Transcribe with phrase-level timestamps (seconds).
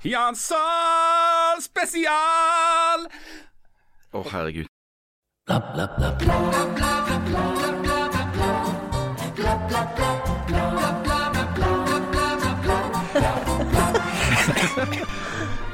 [0.00, 3.02] Jan Sahl spesial!
[4.16, 4.64] Å, herregud.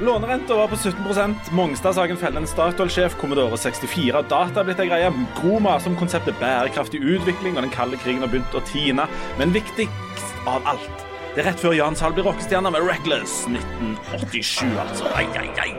[0.03, 3.15] Lånerenta var på 17 Mongstad-saken feller en Statoil-sjef.
[3.23, 5.15] Commodore 64 data er blitt ei greie.
[5.39, 9.07] Groma som konseptet bærekraftig utvikling, og den kalde krigen har begynt å tine.
[9.39, 11.06] Men viktigst av alt
[11.37, 15.05] det er rett før Jan Sahl blir rockestjerne med Reckless 1987, altså.
[15.13, 15.77] Ai, ai, ai.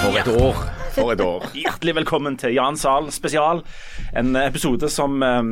[0.00, 0.75] For et år.
[0.96, 1.44] For et år.
[1.64, 3.60] Hjertelig velkommen til Jan Sahl spesial.
[4.16, 5.50] En episode som um,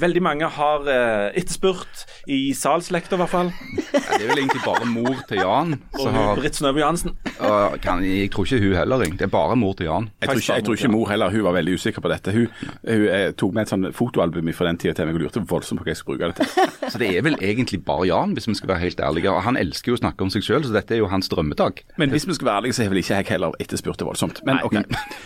[0.00, 3.50] veldig mange har uh, etterspurt, i Zahl-slekta i hvert fall.
[3.92, 7.12] Ja, det er vel egentlig bare mor til Jan Og har Britt Snøve Johansen.
[7.38, 9.20] Uh, kan, Jeg tror ikke hun heller, egentlig.
[9.20, 10.08] Det er bare mor til Jan.
[10.20, 12.34] Jeg tror, ikke, jeg tror ikke mor heller, hun var veldig usikker på dette.
[12.34, 12.48] Hun,
[12.88, 15.82] hun eh, tok med et sånt fotoalbum fra den tida til meg og lurte voldsomt
[15.82, 16.72] på hva jeg skulle bruke det til.
[16.92, 19.30] Så det er vel egentlig bare Jan, hvis vi skal være helt ærlige.
[19.30, 21.84] Og han elsker jo å snakke om seg sjøl, så dette er jo hans drømmedag.
[22.00, 24.42] Men hvis vi skal være ærlige, så har vel ikke jeg heller etterspurt det voldsomt.
[24.46, 24.76] Men OK.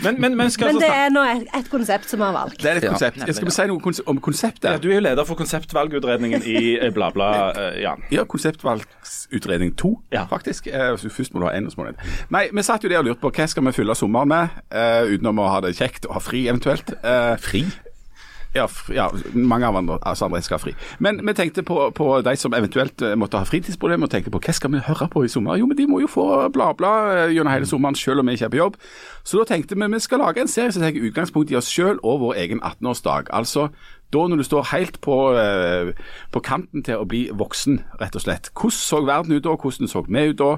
[0.00, 2.62] Men, men, men skal Men det er nå et, et konsept som vi har valgt.
[2.62, 2.92] Det er et Ja.
[2.94, 3.18] konsept.
[3.36, 4.64] Skal vi si noe om konseptet?
[4.70, 8.02] ja, Du er jo leder for konseptvalgutredningen i eh, Bla-Bla, eh, Jan.
[8.10, 10.24] Ja, konseptvalgsutredning to, Ja.
[10.30, 10.66] faktisk.
[10.66, 12.08] Eh, først må du ha en, og så må du ha.
[12.30, 15.04] Nei, vi satt jo der og lurte på hva skal vi fylle sommeren med, uh,
[15.12, 16.94] utenom å ha det kjekt og ha fri eventuelt.
[17.04, 17.66] Uh, Fri?
[18.54, 20.72] Ja, ja, mange av andre, altså andre skal ha fri.
[20.98, 24.40] Men vi tenkte på, på de som eventuelt eh, måtte ha fritidsproblemer, og tenkte på
[24.42, 25.60] hva skal vi høre på i sommer?
[25.60, 28.34] Jo, men de må jo få bla bla eh, gjennom hele sommeren, selv om vi
[28.34, 28.80] ikke er på jobb.
[29.22, 32.02] Så da tenkte vi vi skal lage en serie som tar utgangspunkt i oss selv
[32.02, 33.30] og vår egen 18-årsdag.
[33.30, 33.68] Altså
[34.14, 35.92] da når du står helt på, eh,
[36.34, 38.50] på kanten til å bli voksen, rett og slett.
[38.54, 39.54] Hvordan så verden ut da?
[39.54, 40.50] Hvordan så vi ut da?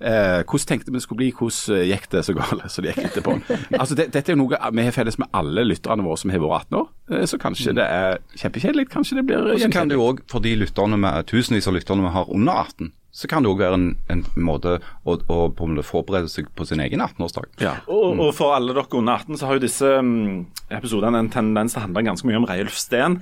[0.00, 1.32] Eh, hvordan tenkte vi det skulle bli?
[1.36, 3.36] Hvordan gikk det så galt som det gikk etterpå?
[3.80, 6.42] altså, det, Dette er jo noe vi har felles med alle lytterne våre som har
[6.44, 6.88] vært 18 år.
[7.10, 10.24] Eh, så kanskje det er kjempekjedelig, kanskje det blir Og så kan det jo òg,
[10.30, 13.58] for de lytterne med, tusenvis av lytterne vi har under 18, så kan det òg
[13.58, 17.48] være en, en måte å, å på en måte forberede seg på sin egen 18-årsdag.
[17.62, 17.72] Ja.
[17.90, 21.74] Og, og for alle dere under 18 så har jo disse um, episodene en tendens
[21.74, 23.18] til å handle ganske mye om Reiulf Steen.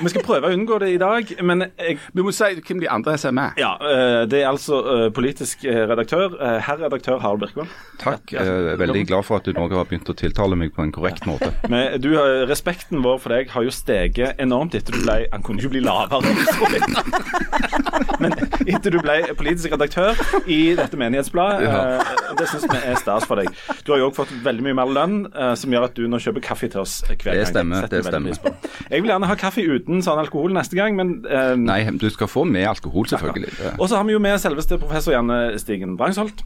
[0.00, 2.88] Vi skal prøve å unngå det i dag, men jeg Vi må si hvem de
[2.88, 3.60] andre som er med.
[3.60, 7.68] Ja, uh, det er altså uh, politisk eh, redaktør, uh, herr redaktør Harald Birkevold.
[8.00, 8.32] Takk.
[8.40, 11.28] eh, veldig glad for at du nå har begynt å tiltale meg på en korrekt
[11.28, 11.50] måte.
[11.72, 15.44] Men du, har- respekten vår for deg har jo steget enormt etter du ble Han
[15.44, 16.32] kunne jo bli lavere.
[18.22, 18.32] Men
[18.64, 20.18] etter du ble politisk redaktør
[20.50, 21.80] i dette menighetsbladet, Ja.
[22.00, 23.48] eh, det syns vi er stas for deg.
[23.84, 26.20] Du har jo òg fått veldig mye mer lønn, eh, som gjør at du nå
[26.22, 27.34] kjøper kaffe til oss hver gang.
[27.40, 28.38] Det stemmer, det stemmer.
[28.90, 32.26] Jeg vil gjerne ha kaffe uten sånn alkohol neste gang, men eh, Nei, du skal
[32.30, 33.78] få med alkohol, selvfølgelig.
[33.78, 36.42] Og så har vi jo med selveste professor Janne Stigen Brangsholt.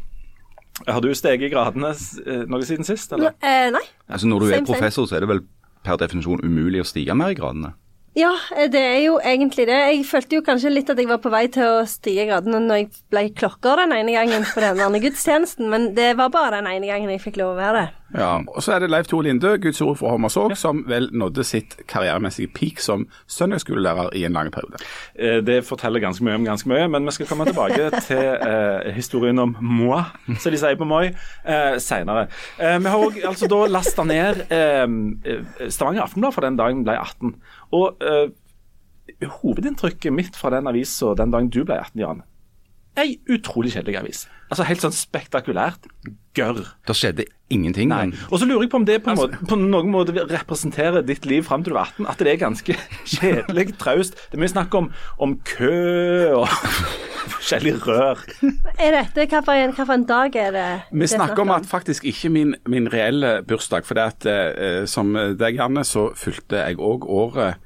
[0.88, 3.36] Har du steget i gradene eh, noe siden sist, eller?
[3.42, 3.84] Eh, nei.
[4.10, 5.40] Altså, når du er Same, er professor, så er det vel
[5.84, 7.74] per definisjon umulig å stige mer i gradene?
[8.14, 9.78] Ja, eh, det er jo egentlig det.
[9.90, 12.76] Jeg følte jo kanskje litt at jeg var på vei til å stige gradene når
[12.84, 16.70] jeg ble klokker den ene gangen på den andre gudstjenesten, men det var bare den
[16.70, 17.90] ene gangen jeg fikk lov å være det.
[18.14, 21.42] Ja, og så er det Leif Tore Linde, Guds ord fra Hommersåk, som vel nådde
[21.42, 24.78] sitt karrieremessige peak som søndagsskolelærer i en lang periode.
[25.18, 28.92] Eh, Det forteller ganske mye om ganske mye, men vi skal komme tilbake til eh,
[28.94, 30.04] historien om moi,
[30.38, 31.08] som de sier på Moi,
[31.42, 32.28] eh, senere.
[32.60, 36.84] Eh, vi har òg altså da lasta ned eh, eh, Stavanger Aftenblad for den dagen
[36.86, 37.34] ble 18.
[37.74, 38.28] Og uh,
[39.42, 42.22] hovedinntrykket mitt fra den avisa den dagen du ble 18, Jan,
[43.00, 44.20] ei utrolig kjedelig avis.
[44.52, 45.88] Altså helt sånn spektakulært
[46.38, 46.60] gørr.
[46.86, 47.88] Det skjedde ingenting.
[47.90, 48.04] Nei.
[48.06, 51.02] men- Og så lurer jeg på om det på, en måte, på noen måte representerer
[51.06, 52.06] ditt liv fram til du er 18.
[52.06, 52.76] At det er ganske
[53.16, 54.14] kjedelig, traust.
[54.30, 55.72] Det er mye snakk om, om kø
[56.38, 56.48] og
[57.34, 58.22] forskjellige rør.
[58.78, 60.68] Er dette, hva for en, hva for en dag er det?
[60.92, 64.26] Vi det er snakker om at faktisk ikke min, min reelle bursdag, for det at
[64.30, 67.56] eh, som deg, Janne, så fylte jeg òg året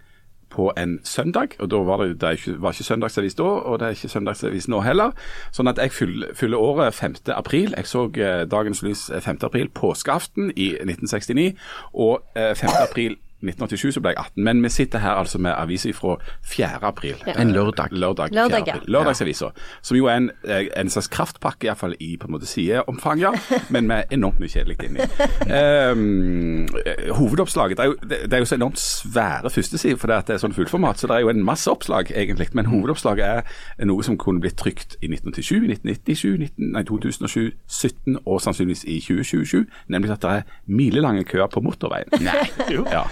[0.51, 3.97] på en søndag, og da var det, det var ikke søndagsavis da, og det er
[3.97, 5.15] ikke søndagsavis nå heller.
[5.53, 7.15] Sånn at jeg fyller, året 5.
[7.37, 7.75] april.
[7.77, 9.39] Jeg så eh, dagens lys eh, 5.
[9.43, 11.55] april, påskeaften i 1969,
[11.93, 12.71] og eh, 5.
[12.83, 16.79] april 1987 så ble jeg 18, men vi sitter her altså med aviser fra 4.
[16.83, 17.15] april.
[17.39, 17.93] En lørdag.
[17.93, 18.35] Lørdag, 4.
[18.35, 18.75] Lørdag, ja.
[18.75, 18.91] april.
[18.93, 19.51] Lørdagsavisa.
[19.83, 23.31] Som jo er en, eh, en slags kraftpakke, iallfall i på en måte sideomfang, ja,
[23.75, 25.07] men med enormt mye kjedelig inni.
[25.47, 26.67] Um,
[27.15, 30.35] hovedoppslaget det er, jo, det, det er jo så enormt svære førstesider, for det, det
[30.35, 32.51] er sånn fullformat, så det er jo en masse oppslag, egentlig.
[32.59, 33.47] Men hovedoppslaget
[33.79, 38.85] er noe som kunne blitt trykt i 1987, 1997, 19, nei, 2007, 17 og sannsynligvis
[38.89, 42.11] i 2027, nemlig at det er milelange køer på motorveien.
[42.19, 42.37] Nei.
[42.89, 43.03] Ja.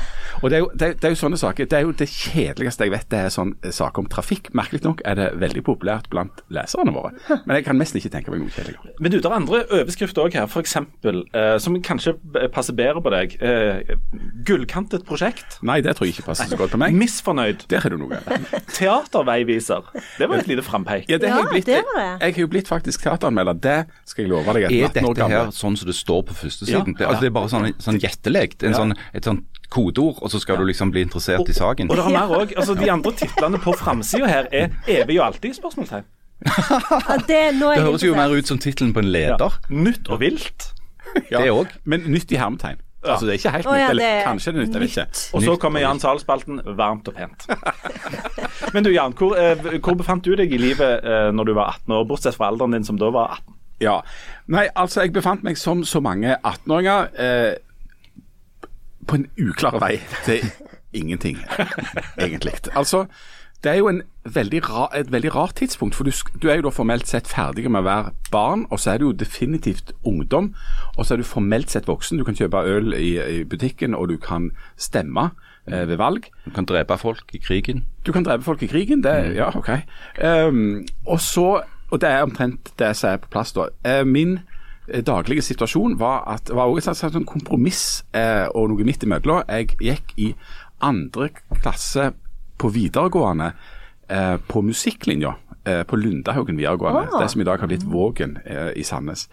[0.42, 1.66] Og det er, jo, det, er- det er jo sånne saker.
[1.70, 4.50] Det er jo det kjedeligste jeg vet, det er sånn eh, saker om trafikk.
[4.56, 7.12] Merkelig nok er det veldig populært blant leserne våre.
[7.46, 8.94] Men jeg kan nesten ikke tenke meg noe kjedeligere.
[9.00, 10.76] Men du, det er andre overskrifter òg her, f.eks.
[10.76, 12.16] Eh, som kanskje
[12.54, 13.36] passer bedre på deg.
[13.40, 13.96] Eh,
[14.46, 15.58] gullkantet prosjekt.
[15.66, 16.94] Nei, det tror jeg ikke passer så godt på meg.
[16.96, 17.66] Misfornøyd.
[17.72, 18.20] Der er du noe.
[18.76, 19.82] Teaterveiviser.
[20.18, 21.08] Det var et lite frampeik.
[21.10, 21.66] Ja, det har Ja, jeg blitt.
[21.66, 22.08] det Jeg, var det.
[22.26, 23.58] jeg har jo blitt faktisk teateranmelder.
[23.60, 23.76] Det
[24.08, 24.66] skal jeg love deg.
[24.70, 26.94] Er at 18 år dette her sånn som det står på førstesiden?
[26.94, 26.98] Ja.
[26.98, 28.62] det, altså, det er bare sånn, sånn gjettelekt.
[28.66, 28.80] En Ja.
[28.82, 31.90] sånn, et sånt kodeord, og så skal du liksom bli interessert i saken.
[31.90, 35.26] Og det er mer også, altså De andre titlene på framsida her er 'Evig og
[35.26, 36.04] alltid?' spørsmålstegn.
[36.46, 39.58] Ja, det, Det høres jo mer ut som tittelen på en leder.
[39.70, 40.72] Nytt og vilt.
[41.30, 41.66] Ja, Det òg.
[41.84, 42.76] Men nytt i hermetegn.
[43.06, 43.78] Altså, det er ikke helt nytt.
[43.78, 45.34] ja, eller det kanskje det er nytt, jeg vet ikke.
[45.34, 47.46] Og så kommer Jan Sahl-spalten varmt og pent.
[48.74, 51.76] Men du Jan, hvor, eh, hvor befant du deg i livet eh, når du var
[51.76, 53.54] 18 år, bortsett fra alderen din som da var 18?
[53.80, 54.00] Ja.
[54.48, 57.54] Nei, altså, jeg befant meg som så mange 18-åringer eh,
[59.06, 60.44] på en uklar vei til
[60.96, 61.38] ingenting,
[62.18, 62.52] egentlig.
[62.74, 63.06] Altså,
[63.64, 66.12] det er jo en veldig ra, et veldig rart tidspunkt, for du,
[66.42, 69.08] du er jo da formelt sett ferdig med å være barn, og så er du
[69.08, 70.52] jo definitivt ungdom,
[70.96, 72.18] og så er du formelt sett voksen.
[72.20, 75.30] Du kan kjøpe øl i, i butikken, og du kan stemme
[75.66, 76.28] eh, ved valg.
[76.44, 77.86] Du kan drepe folk i krigen.
[78.06, 79.72] Du kan drepe folk i krigen, det, ja, ok.
[80.22, 83.70] Um, og så, og det er omtrent det som er på plass da.
[83.86, 84.38] Uh, min
[85.06, 89.42] daglige situasjon var at, var også et slags kompromiss eh, og noe midt imellom.
[89.48, 90.34] Jeg gikk i
[90.80, 91.30] andre
[91.62, 92.12] klasse
[92.58, 93.52] på videregående
[94.10, 95.34] eh, på musikklinja.
[95.66, 97.22] Eh, på Lundahaugen videregående, Ah.
[97.22, 99.28] det som i dag har blitt Vågen eh, i Sandnes.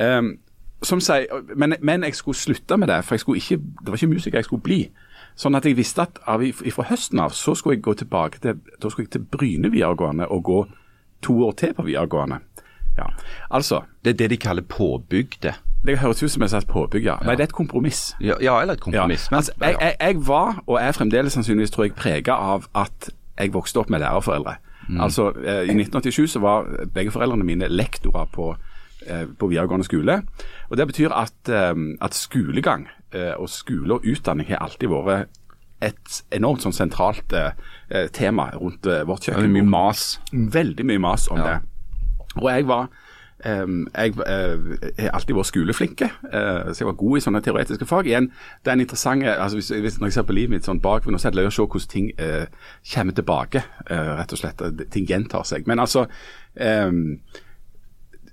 [0.00, 0.38] Um,
[0.82, 1.26] som sier,
[1.56, 4.44] men, men jeg skulle slutte med det, for jeg ikke, det var ikke musiker jeg
[4.44, 4.90] skulle bli.
[5.34, 8.60] Sånn at jeg visste at av, fra høsten av så skulle jeg gå tilbake til,
[8.82, 10.60] da skulle jeg til Bryne videregående og gå
[11.22, 12.38] to år til på videregående.
[12.98, 13.06] Ja,
[13.50, 15.54] altså, Det er det de kaller påbygde.
[15.86, 17.16] det høres ut som jeg et påbygg, ja.
[17.24, 18.14] Nei, det er et kompromiss.
[18.20, 19.28] Ja, ja eller et kompromiss.
[19.30, 19.36] Ja.
[19.36, 23.52] Altså, jeg, jeg, jeg var, og er fremdeles sannsynligvis, tror jeg, prega av at jeg
[23.54, 24.54] vokste opp med lærerforeldre.
[25.00, 28.56] Altså, eh, I 1987 så var begge foreldrene mine lektorer på,
[29.06, 30.22] eh, på videregående skole.
[30.70, 35.26] og Det betyr at, eh, at skolegang eh, og skole og utdanning har alltid vært
[35.82, 37.50] et enormt sånn sentralt eh,
[37.90, 39.50] eh, tema rundt vårt kjøkken.
[39.52, 40.18] mye mas.
[40.32, 41.44] Veldig mye mas om Ja.
[41.44, 41.60] det.
[42.40, 42.88] Og jeg var
[43.44, 47.88] ehm, jeg eh, har alltid vært skoleflinke, eh, så jeg var god i sånne teoretiske
[47.90, 48.08] fag.
[48.10, 48.30] Igjen,
[48.62, 51.18] det er en interessant, altså hvis, hvis, Når jeg ser på livet mitt sånn bakover,
[51.18, 52.46] så er det å se hvordan ting eh,
[52.94, 53.64] kommer tilbake.
[53.90, 54.62] eh, rett og slett.
[54.90, 55.66] Ting gjentar seg.
[55.66, 56.06] Men altså
[56.56, 56.92] eh,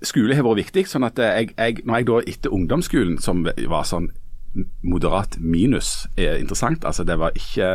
[0.02, 0.86] Skole har vært viktig.
[0.88, 4.08] sånn at jeg, jeg, når jeg da etter ungdomsskolen, som var sånn
[4.82, 6.84] moderat minus er interessant.
[6.84, 7.68] Altså, det var ikke,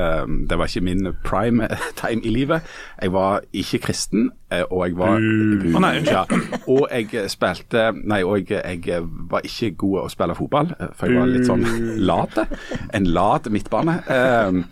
[0.49, 1.67] det var ikke min prime
[2.01, 2.61] time i livet.
[3.01, 6.25] Jeg var ikke kristen, eh, og jeg var Å, nei, ja,
[6.67, 11.11] Og jeg spilte Nei, og jeg, jeg var ikke god å spille fotball, eh, for
[11.11, 11.65] jeg var litt sånn
[12.03, 12.47] late.
[12.93, 13.99] En lat midtbane.
[14.09, 14.63] Um,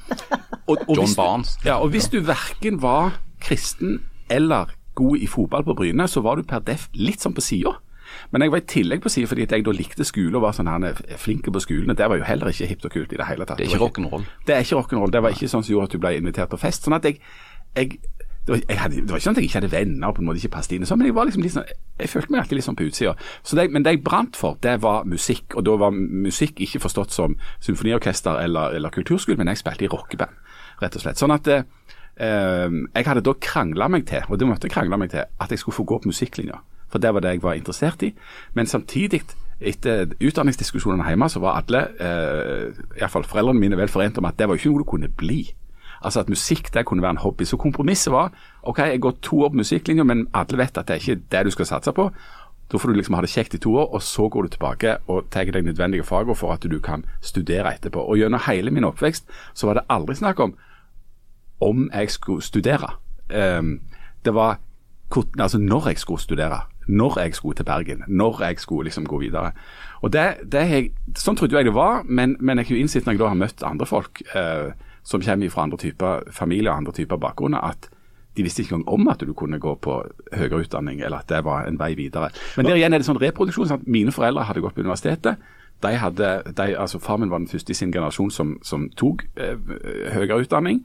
[0.67, 1.57] og, og John Barnes.
[1.65, 4.01] Ja, og hvis du verken var kristen
[4.31, 7.77] eller god i fotball på Bryne, så var du per def litt sånn på sida.
[8.31, 10.57] Men jeg var i tillegg på sida fordi at jeg da likte skole og var
[10.57, 11.95] sånn her flink på skolen.
[11.95, 13.61] Det var jo heller ikke hipt og kult i det hele tatt.
[13.61, 14.27] Det er ikke rock'n'roll.
[14.47, 15.13] Det er ikke rock'n'roll.
[15.13, 16.85] Det var ikke sånn som gjorde at du ble invitert på fest.
[16.85, 17.19] Sånn at jeg,
[17.77, 17.97] jeg
[18.47, 20.27] det var, hadde, det var ikke sånn at jeg ikke hadde venner og på en
[20.27, 21.69] måte ikke passet inn, sånn, men jeg var liksom sånn,
[22.01, 23.13] jeg følte meg alltid litt sånn på utsida.
[23.39, 25.55] Så det, men det jeg brant for, det var musikk.
[25.55, 29.91] Og da var musikk ikke forstått som symfoniorkester eller, eller kulturskole, men jeg spilte i
[29.93, 30.35] rockeband,
[30.83, 31.23] rett og slett.
[31.23, 31.63] Sånn at eh,
[32.19, 35.55] eh, jeg hadde da krangla meg til, og det måtte jeg krangle meg til, at
[35.55, 36.59] jeg skulle få gå på musikklinja.
[36.93, 38.11] For det var det jeg var interessert i.
[38.53, 39.23] Men samtidig,
[39.57, 44.47] etter utdanningsdiskusjonene hjemme, så var alle, eh, iallfall foreldrene mine, vel forent om at det
[44.47, 45.41] var ikke noe du kunne bli.
[46.03, 47.47] Altså at musikk det kunne være en hobby.
[47.47, 48.31] Så kompromisset var
[48.63, 51.45] ok, jeg går to år på musikklinja, men alle vet at det er ikke det
[51.45, 52.09] du skal satse på.
[52.71, 54.97] Da får du liksom ha det kjekt i to år, og så går du tilbake
[55.07, 58.01] og tar deg nødvendige fagene for at du kan studere etterpå.
[58.01, 60.55] Og gjennom hele min oppvekst så var det aldri snakk om
[61.61, 62.89] om jeg skulle studere.
[63.29, 63.79] Um,
[64.25, 64.59] det var
[65.39, 69.19] altså når jeg skulle studere, når jeg skulle til Bergen, når jeg skulle liksom gå
[69.21, 69.51] videre.
[70.01, 73.05] Og det, det jeg, Sånn trodde jeg det var, men, men jeg har jo innsett
[73.07, 74.71] når jeg da har møtt andre folk eh,
[75.03, 77.89] som kommer fra andre typer familier og andre typer bakgrunner, at
[78.37, 79.99] de visste ikke engang om at du kunne gå på
[80.33, 82.31] høyere utdanning, eller at det var en vei videre.
[82.57, 83.71] Men der igjen er det sånn reproduksjon.
[83.71, 85.37] at Mine foreldre hadde gått på universitetet.
[85.83, 89.25] De hadde, de, altså Far min var den første i sin generasjon som, som tok
[89.37, 89.59] eh,
[90.15, 90.81] høyere utdanning.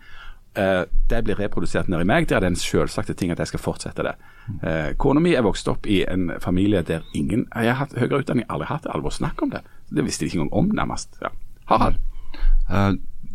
[0.56, 2.28] Eh, det blir reprodusert nedi meg.
[2.28, 4.14] Det er den selvsagte ting at jeg skal fortsette det.
[4.62, 8.22] Eh, Kona mi er vokst opp i en familie der ingen Jeg har hatt høyere
[8.22, 9.60] utdanning, aldri hatt det, alvor snakk om det.
[9.92, 11.20] Det visste de ikke engang om, nærmest.
[11.22, 11.30] Ja.
[11.68, 12.00] Harald?
[12.70, 12.92] Eh,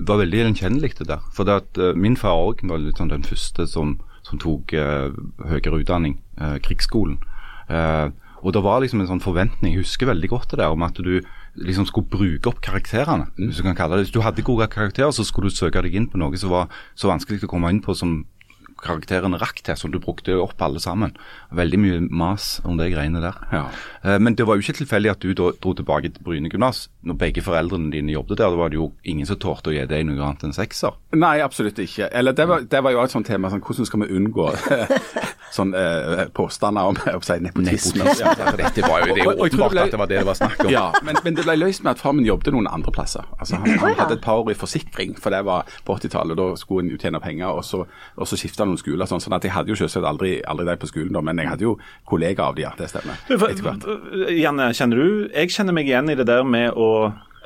[0.08, 1.22] var veldig gjenkjennelig det der.
[1.34, 4.74] For det at uh, min far òg var litt sånn den første som, som tok
[4.74, 5.14] uh,
[5.46, 7.20] høyere utdanning, uh, krigsskolen.
[8.44, 10.98] Og det var liksom en sånn forventning, jeg husker veldig godt det der om at
[11.00, 11.22] du
[11.56, 14.08] liksom skulle bruke opp karakterene, hvis du kan kalle det.
[14.08, 16.72] Hvis du hadde gode karakterer, så skulle du søke deg inn på noe som var
[16.96, 18.24] så vanskelig å komme inn på som
[18.84, 21.16] karakterene rakk til, så du brukte opp alle sammen.
[21.56, 23.38] Veldig mye mas om de greiene der.
[23.54, 23.64] Ja.
[24.04, 26.88] Eh, Men det var jo ikke tilfeldig at du dro tilbake til Bryne gymnas.
[27.04, 29.86] Når begge foreldrene dine jobbet der, da var det jo ingen som torde å gi
[29.90, 30.94] deg noe annet enn sekser.
[31.16, 32.08] Nei, absolutt ikke.
[32.12, 34.48] Eller det var, det var jo et sånt tema, sånn, hvordan skal vi unngå
[35.54, 38.08] sånn eh, påstander om jeg si, nepotisme.
[38.20, 40.38] Ja, Dette var jo det er jo åpenbart ble- at det var det det var
[40.40, 40.72] snakk om.
[40.74, 43.28] Ja, men, men det ble løst med at far min jobbet noen andre plasser.
[43.40, 46.38] Altså, han, han hadde et par år i forsikring, for det var på 80-tallet.
[46.40, 47.84] Da skulle en jo tjene penger, og så,
[48.18, 49.10] og så skifta noen skoler.
[49.10, 51.52] Sånn, sånn at jeg hadde jo selvsagt aldri, aldri de på skolen, da, men jeg
[51.54, 51.76] hadde jo
[52.10, 52.74] kollegaer av de, ja.
[52.78, 53.22] Det stemmer.
[53.30, 53.86] Etter hvert.
[54.34, 56.90] Janne, kjenner du Jeg kjenner meg igjen i det der med å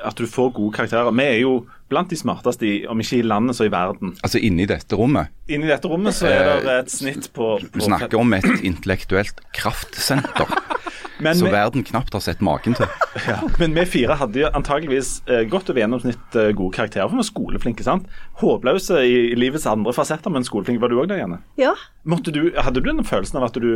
[0.04, 1.10] at du får gode karakterer.
[1.10, 1.52] Vi er jo
[1.90, 4.12] blant de smarteste, i, om ikke i landet, så i verden.
[4.22, 5.32] Altså inni dette rommet.
[5.50, 9.40] Inni dette rommet så er det et snitt på, Du på snakker om et intellektuelt
[9.56, 10.52] kraftsenter
[11.24, 12.86] men, så vi, verden knapt har sett maken til.
[13.30, 17.16] ja, men vi fire hadde jo antageligvis eh, godt over gjennomsnitt eh, gode karakterer, for
[17.18, 17.82] vi er skoleflinke.
[17.86, 18.04] sant?
[18.42, 21.38] Håpløse i, i livets andre fasetter, men skoleflinke var du òg der, Janne.
[21.60, 21.72] Ja.
[22.08, 23.70] Måtte du, hadde du den følelsen av at du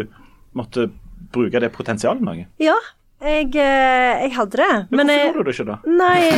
[0.59, 0.81] måtte
[1.33, 2.47] bruke det potensialet noe?
[2.63, 2.79] Ja,
[3.23, 4.73] jeg, eh, jeg hadde det.
[4.91, 5.77] Men Men hvorfor jeg, gjorde du det ikke da?
[5.87, 6.21] Nei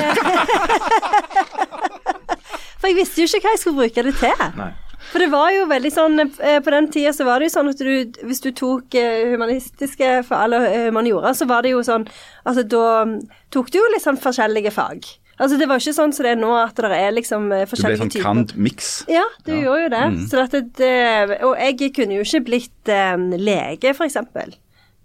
[2.80, 4.40] For jeg visste jo ikke hva jeg skulle bruke det til.
[4.58, 4.72] Nei.
[5.14, 7.70] For det var jo veldig sånn eh, På den tida så var det jo sånn
[7.70, 11.84] at du Hvis du tok eh, humanistiske for eller eh, humaniora, så var det jo
[11.86, 12.08] sånn
[12.42, 13.20] Altså da mm,
[13.54, 15.06] tok du jo litt sånn forskjellige fag.
[15.38, 17.86] Altså det var ikke sånn som det er nå, at det er liksom forskjellige typer.
[17.86, 18.90] Du ble sånn typer kand-miks.
[19.10, 20.02] Ja, du gjorde jo det.
[20.30, 21.38] Så dette, det.
[21.46, 24.52] Og jeg kunne jo ikke blitt um, lege, for eksempel.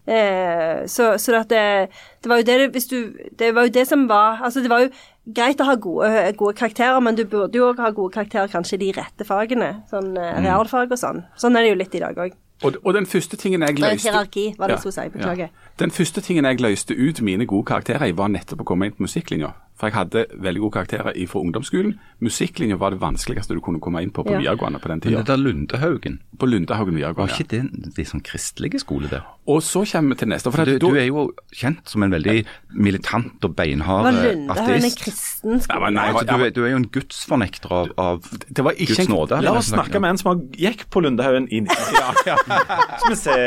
[0.09, 1.89] Eh, så så det,
[2.23, 4.79] det var jo det hvis du Det var jo det som var Altså, det var
[4.79, 4.89] jo
[5.36, 6.09] greit å ha gode,
[6.39, 9.71] gode karakterer, men du burde jo òg ha gode karakterer kanskje i de rette fagene.
[9.91, 11.24] Sånn eh, realfag og sånn.
[11.39, 12.38] Sånn er det jo litt i dag òg.
[12.67, 15.13] Og, og den første tingen jeg løste hierarki, var det Ja, jeg skulle si.
[15.13, 15.48] Beklager.
[15.48, 15.74] ja.
[15.79, 18.98] Den første tingen jeg løste ut mine gode karakterer i, var nettopp å komme inn
[18.98, 19.53] på musikklinja.
[19.79, 21.93] For jeg hadde veldig gode karakterer fra ungdomsskolen.
[22.19, 24.39] Musikklinja var det vanskeligste du kunne komme inn på på Ja.
[24.41, 25.17] videregående på den Men tida.
[25.24, 29.24] det der Lundehaugen, På Lundahaugen var ikke det en litt sånn kristelige skole der?
[29.48, 30.51] Og så kommer vi til neste.
[30.51, 32.45] For Du, at du er jo kjent som en veldig
[32.75, 35.79] militant og beinhard Var eh, Lundehaugen en kristen Ja, skole?
[35.86, 38.95] men nei, Altså, du, er, du er jo en gudsfornekter av, av det var ikke
[38.95, 39.41] Guds nåde.
[39.43, 42.38] La oss snakke med en som har- gikk på Lundehaugen i 1990.
[43.00, 43.38] Skal vi se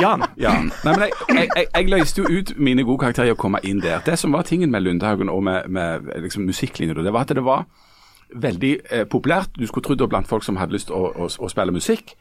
[0.00, 0.22] Jan.
[0.36, 0.70] Jan.
[0.84, 3.58] Nei, men jeg, jeg, jeg, jeg løste jo ut mine gode karakterer i å komme
[3.66, 4.00] inn der.
[4.06, 7.44] Det som var tingen med Lundehaugen og med, med liksom, musikklinjer, det var at det
[7.44, 7.66] var
[8.30, 9.56] veldig eh, populært.
[9.58, 11.74] Du skulle trodd det var blant folk som hadde lyst til å, å, å spille
[11.74, 12.14] musikk,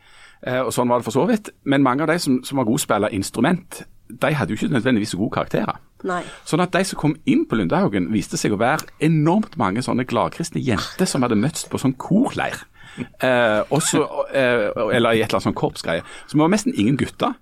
[0.48, 1.52] eh, og sånn var det for så vidt.
[1.64, 4.58] Men mange av de som, som var gode til å spille instrument, de hadde jo
[4.58, 5.78] ikke nødvendigvis gode karakterer.
[6.10, 6.24] Nei.
[6.48, 10.08] Sånn at de som kom inn på Lundehaugen, viste seg å være enormt mange sånne
[10.10, 12.58] gladkristne jenter som hadde møttes på sånn korleir.
[12.98, 14.02] Eh, også,
[14.34, 14.66] eh,
[14.96, 16.04] eller i et eller annet sånn korpsgreie.
[16.28, 17.36] Så vi var nesten ingen gutter,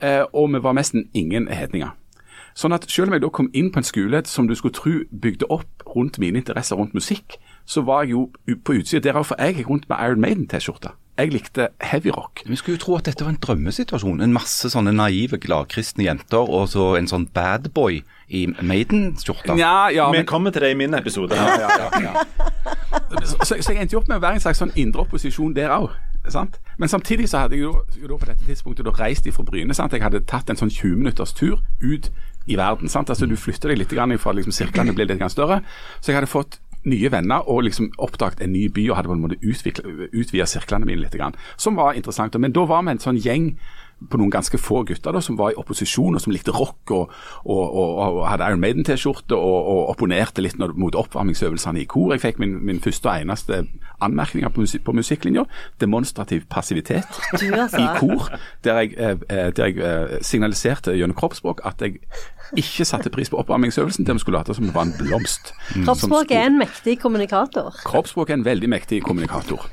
[0.00, 1.94] eh, og vi var nesten ingen hedninger.
[2.58, 4.94] Sånn at selv om jeg da kom inn på en skole som du skulle tro
[5.14, 7.36] bygde opp rundt mine interesser rundt musikk,
[7.68, 10.90] så var jeg jo på utsida derav, for jeg gikk rundt med Iron Maiden-T-skjorte.
[11.18, 12.42] Jeg likte heavy rock.
[12.46, 14.20] Vi skulle jo tro at dette var en drømmesituasjon.
[14.22, 19.54] En masse sånne naive, gladkristne jenter, og så en sånn bad boy i Maiden-skjorta.
[19.58, 21.38] Ja, ja, Vi men, kommer til det i min episode.
[23.22, 25.74] så, så jeg endte jo opp med å være en slags sånn indre opposisjon der
[25.74, 25.90] òg.
[26.28, 26.58] Sant?
[26.78, 29.74] Men samtidig så hadde jeg jo, jo da på dette tidspunktet da reist ifra Bryne.
[29.74, 29.94] Sant?
[29.96, 32.10] Jeg hadde tatt en sånn 20 minutters tur ut
[32.48, 32.88] i verden.
[32.88, 33.10] Sant?
[33.10, 35.62] Altså Du flytter deg litt fra liksom, sirklene blir litt større.
[36.00, 39.16] Så jeg hadde fått nye venner og liksom oppdaget en ny by og hadde på
[39.16, 41.16] en måte utvida sirklene mine litt.
[41.18, 42.38] Grann, som var interessant.
[42.38, 43.52] Men da var vi en sånn gjeng
[43.98, 47.10] på noen ganske få gutter da, som var i opposisjon og som likte rock og,
[47.44, 52.12] og, og, og hadde Iron Maiden-T-skjorte og, opponerte litt når, mot oppvarmingsøvelsene i kor.
[52.14, 53.62] Jeg fikk min, min første og eneste
[54.04, 55.44] anmerkninger på, musik, på musikklinja.
[55.82, 57.82] Demonstrativ passivitet altså.
[57.82, 58.30] i kor,
[58.64, 61.98] der jeg, eh, eh, der jeg eh, signaliserte gjennom kroppsspråk at jeg
[62.56, 65.52] ikke satte pris på oppvarmingsøvelsen, der vi skulle late som det var en blomst.
[65.72, 67.74] som Kroppsspråk er en mektig kommunikator.
[67.84, 69.66] Kroppsspråk er en veldig mektig kommunikator.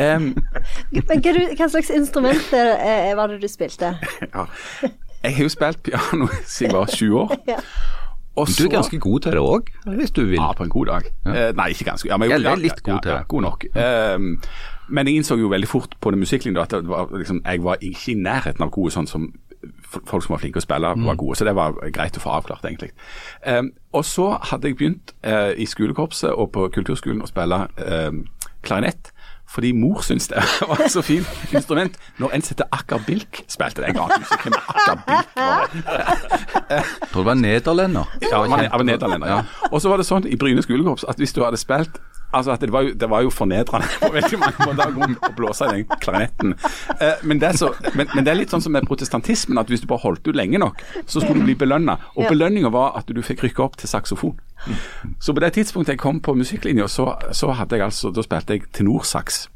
[0.00, 0.30] Em,
[0.92, 3.94] Men hva, du, hva slags instrument er, er, var det du spilte?
[4.34, 4.46] ja.
[5.22, 7.36] Jeg har jo spilt piano siden jeg var sju år.
[7.52, 7.58] Ja.
[8.34, 10.38] Og Du er ganske god til det òg, hvis du vil.
[10.40, 11.08] Ja, på en god dag.
[11.28, 12.08] Eh, nei, ikke ganske.
[12.08, 13.28] Ja, men, Jeg er litt god til ja, det.
[13.28, 13.66] god nok.
[13.76, 14.40] Um,
[14.88, 17.76] men jeg innså jo veldig fort på den musikklinja at det var, liksom, jeg var
[17.84, 19.26] ikke i nærheten av gode sånn som
[20.08, 21.04] folk som var flinke å spille, Mm.
[21.10, 21.36] var gode.
[21.36, 22.90] Så det var greit å få avklart, egentlig.
[23.46, 27.66] Um, og så hadde jeg begynt uh, i skolekorpset og på kulturskolen å spille
[28.08, 28.24] um,
[28.64, 29.11] klarinett.
[29.52, 31.96] Fordi mor syntes det var et så fint instrument.
[32.18, 33.90] Når en setter Akker Bilk spilte det.
[33.92, 34.12] en gang.
[34.18, 35.68] ikke hvem Akker Bilk var.
[36.70, 38.16] Jeg tror det var nederlender.
[38.30, 39.68] Ja, man er, nederlender, ja.
[39.70, 42.00] Og så var det sånn i Bryne skolekorps at hvis du hadde spilt
[42.32, 45.82] Altså det var jo, det var jo fornedrende på veldig mange måter å blåse i
[45.82, 46.54] den klarinetten.
[46.98, 49.84] Eh, men, det så, men, men det er litt sånn som med protestantismen, at hvis
[49.84, 51.98] du bare holdt ut lenge nok, så skulle du bli belønna.
[52.16, 54.38] Og belønninga var at du fikk rykke opp til saksofon.
[55.20, 58.56] Så på det tidspunktet jeg kom på musikklinja, så, så hadde jeg altså, da spilte
[58.56, 59.46] jeg tenorsaks.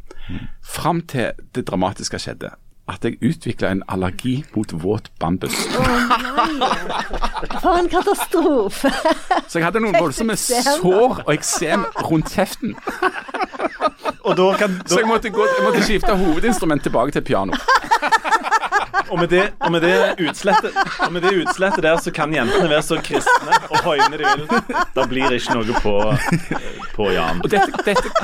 [0.66, 2.52] Fram til det dramatiske skjedde.
[2.88, 5.57] At jeg utvikla en allergi mot våt bambus.
[7.61, 8.93] For en katastrofe.
[9.49, 12.76] Så jeg hadde noen voldsomme sår og eksem rundt kjeften.
[14.23, 17.59] Og, da kan, Så jeg måtte, gå, jeg måtte skifte hovedinstrument tilbake til piano.
[19.11, 22.71] og, med det, og, med det utslettet, og med det utslettet der, så kan jentene
[22.71, 24.47] være så kristne og høyne de vil.
[24.97, 25.95] Da blir det ikke noe på,
[26.97, 27.43] på Jan.
[27.45, 28.14] Og dette, dette,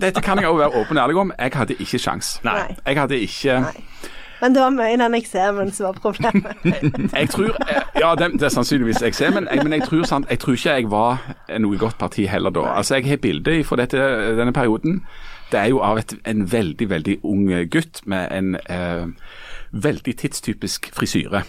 [0.00, 1.32] dette kan jeg òg være åpen og ærlig om.
[1.38, 2.36] Jeg hadde ikke sjans.
[2.44, 2.62] Nei.
[2.86, 3.60] Jeg hadde ikke
[4.40, 6.64] Men det var mye den eksemen som var problemet.
[7.20, 10.52] Jeg tror eh, Ja, det, det er sannsynligvis eksemen, men jeg tror, sant, jeg tror
[10.58, 11.22] ikke jeg var
[11.62, 12.66] noe godt parti heller da.
[12.76, 13.98] Altså, Jeg har bilde fra dette,
[14.36, 15.00] denne perioden.
[15.52, 19.06] Det er jo av et, en veldig, veldig ung gutt med en eh,
[19.72, 21.42] veldig tidstypisk frisyre.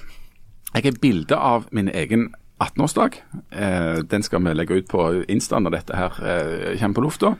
[0.74, 2.30] Jeg har bilde av min egen
[2.64, 3.20] 18-årsdag.
[3.52, 7.34] Eh, den skal vi legge ut på Insta når dette her eh, kommer på lufta.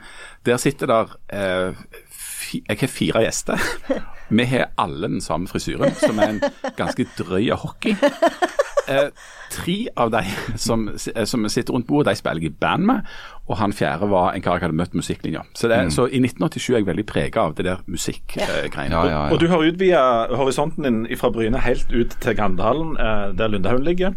[0.46, 1.80] Der sitter der eh,
[2.54, 3.68] Jeg har fire gjester.
[4.30, 6.42] Vi har alle den samme frisyren, som er en
[6.78, 7.96] ganske drøy hockey.
[8.88, 9.10] Eh,
[9.52, 10.22] tre av de
[10.56, 13.10] som, som sitter rundt bordet, de spiller jeg i band med.
[13.48, 15.44] Og han fjerde var en kar jeg hadde møtt musikklinja.
[15.56, 18.96] Så, det, så i 1987 er jeg veldig prega av det der musikkgreiene.
[18.96, 19.42] Ja, ja, Og ja.
[19.44, 20.04] du har utvida
[20.40, 24.16] horisonten din fra Bryne helt ut til Gandalen, eh, der Lundehaugen ligger.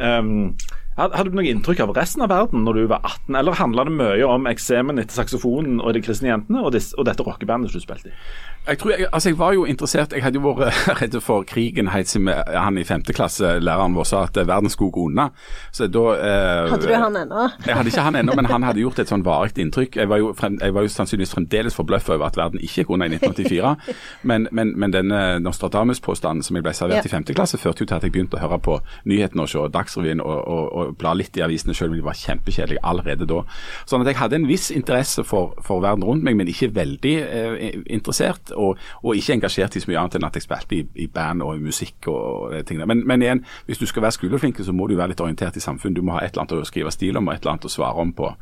[0.00, 0.56] Um,
[0.96, 3.96] hadde du noe inntrykk av resten av verden når du var 18, eller handla det
[3.98, 7.82] mye om eksemen etter saksofonen og de kristne jentene og, disse, og dette rockebandet du
[7.82, 8.16] spilte i?
[8.66, 11.90] Jeg tror jeg, altså jeg var jo interessert Jeg hadde jo vært redd for krigen
[11.92, 15.28] helt siden han i femte klasse, læreren vår, sa at verden skulle gå unna.
[15.74, 17.46] Så da eh, Hadde du han ennå?
[17.66, 19.98] Jeg hadde ikke han ennå, men han hadde gjort et sånn varig inntrykk.
[20.00, 22.90] Jeg var, jo frem, jeg var jo sannsynligvis fremdeles forbløffa over at verden ikke gikk
[22.96, 23.94] unna i 1984.
[24.26, 27.10] Men, men, men denne Nostradamus-påstanden som jeg ble servert Ja.
[27.10, 29.62] i femte klasse, førte jo til at jeg begynte å høre på nyhetene og se
[29.76, 33.42] Dagsrevyen og, og, og bla litt i avisene, selv om de var kjempekjedelige allerede da.
[33.86, 37.16] Sånn at jeg hadde en viss interesse for, for verden rundt meg, men ikke veldig
[37.26, 38.55] eh, interessert.
[38.56, 41.44] Og, og ikke engasjert i så mye annet enn at jeg spilte i, i band
[41.44, 42.88] og i musikk og, og ting tingene.
[42.90, 45.64] Men, men igjen, hvis du skal være skoleflink, så må du være litt orientert i
[45.64, 45.94] samfunn.
[45.96, 47.72] Du må ha et eller annet å skrive stil om og et eller annet å
[47.72, 48.32] svare om på,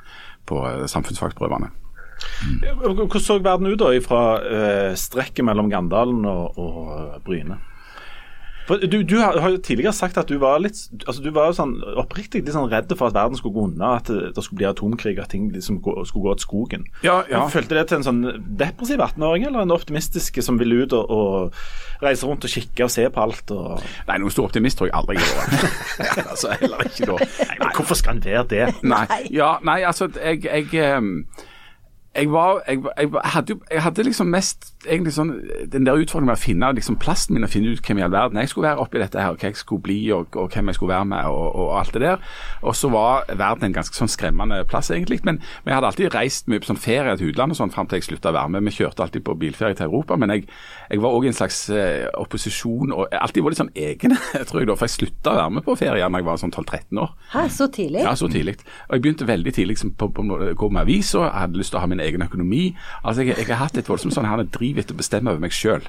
[0.51, 1.71] på samfunnsfagsprøvene.
[2.47, 2.61] Mm.
[2.81, 7.59] Hvordan så verden ut da fra uh, strekket mellom Gandalen og, og Bryne?
[8.69, 11.57] Du, du har, har jo tidligere sagt at du var litt altså du var jo
[11.59, 14.63] sånn oppriktig litt sånn redd for at verden skulle gå unna, at det, det skulle
[14.63, 16.87] bli atomkrig, at ting liksom skulle gå til skogen.
[17.05, 17.43] Ja, ja.
[17.43, 18.23] Men Følte det til en sånn
[18.61, 22.93] depressiv 18-åring, eller en optimistisk som ville ut og, og reise rundt og kikke og
[22.95, 23.53] se på alt?
[23.53, 23.85] Og...
[24.09, 25.57] Nei, noen stor optimist tror jeg aldri jeg var.
[26.33, 27.33] altså, heller ikke da.
[27.61, 28.69] Nei, hvorfor skal en være det?
[28.81, 31.03] Nei, ja, nei, altså, jeg, jeg, jeg,
[32.15, 35.33] jeg var jeg, jeg, hadde Jeg hadde liksom mest egentlig sånn
[35.73, 38.13] den der utfordringen med å finne liksom plassen min og finne ut hvem i all
[38.13, 40.71] verden jeg skulle være oppi dette her, og hva jeg skulle bli og, og hvem
[40.71, 42.25] jeg skulle være med og, og alt det der.
[42.63, 45.21] Og så var verden en ganske sånn skremmende plass egentlig.
[45.27, 48.01] Men, men jeg hadde alltid reist mye på sånn ferie til utlandet sånn fram til
[48.01, 48.67] jeg slutta å være med.
[48.69, 50.47] Vi kjørte alltid på bilferie til Europa, men jeg,
[50.91, 54.17] jeg var òg i en slags eh, opposisjon og jeg alltid var litt sånn egen,
[54.49, 54.79] tror jeg da.
[54.79, 57.15] For jeg slutta å være med på ferie da jeg var sånn 12-13 år.
[57.35, 58.05] Hæ, så tidlig?
[58.05, 58.57] Ja, så tidlig.
[58.89, 61.81] Og jeg begynte veldig tidlig liksom, på, på, å gå med aviser, hadde lyst til
[61.81, 62.65] å ha min egen økonomi.
[63.03, 65.55] Altså, Jeg, jeg har hatt et voldsomt sånn her driv etter å bestemme over meg
[65.55, 65.87] sjøl.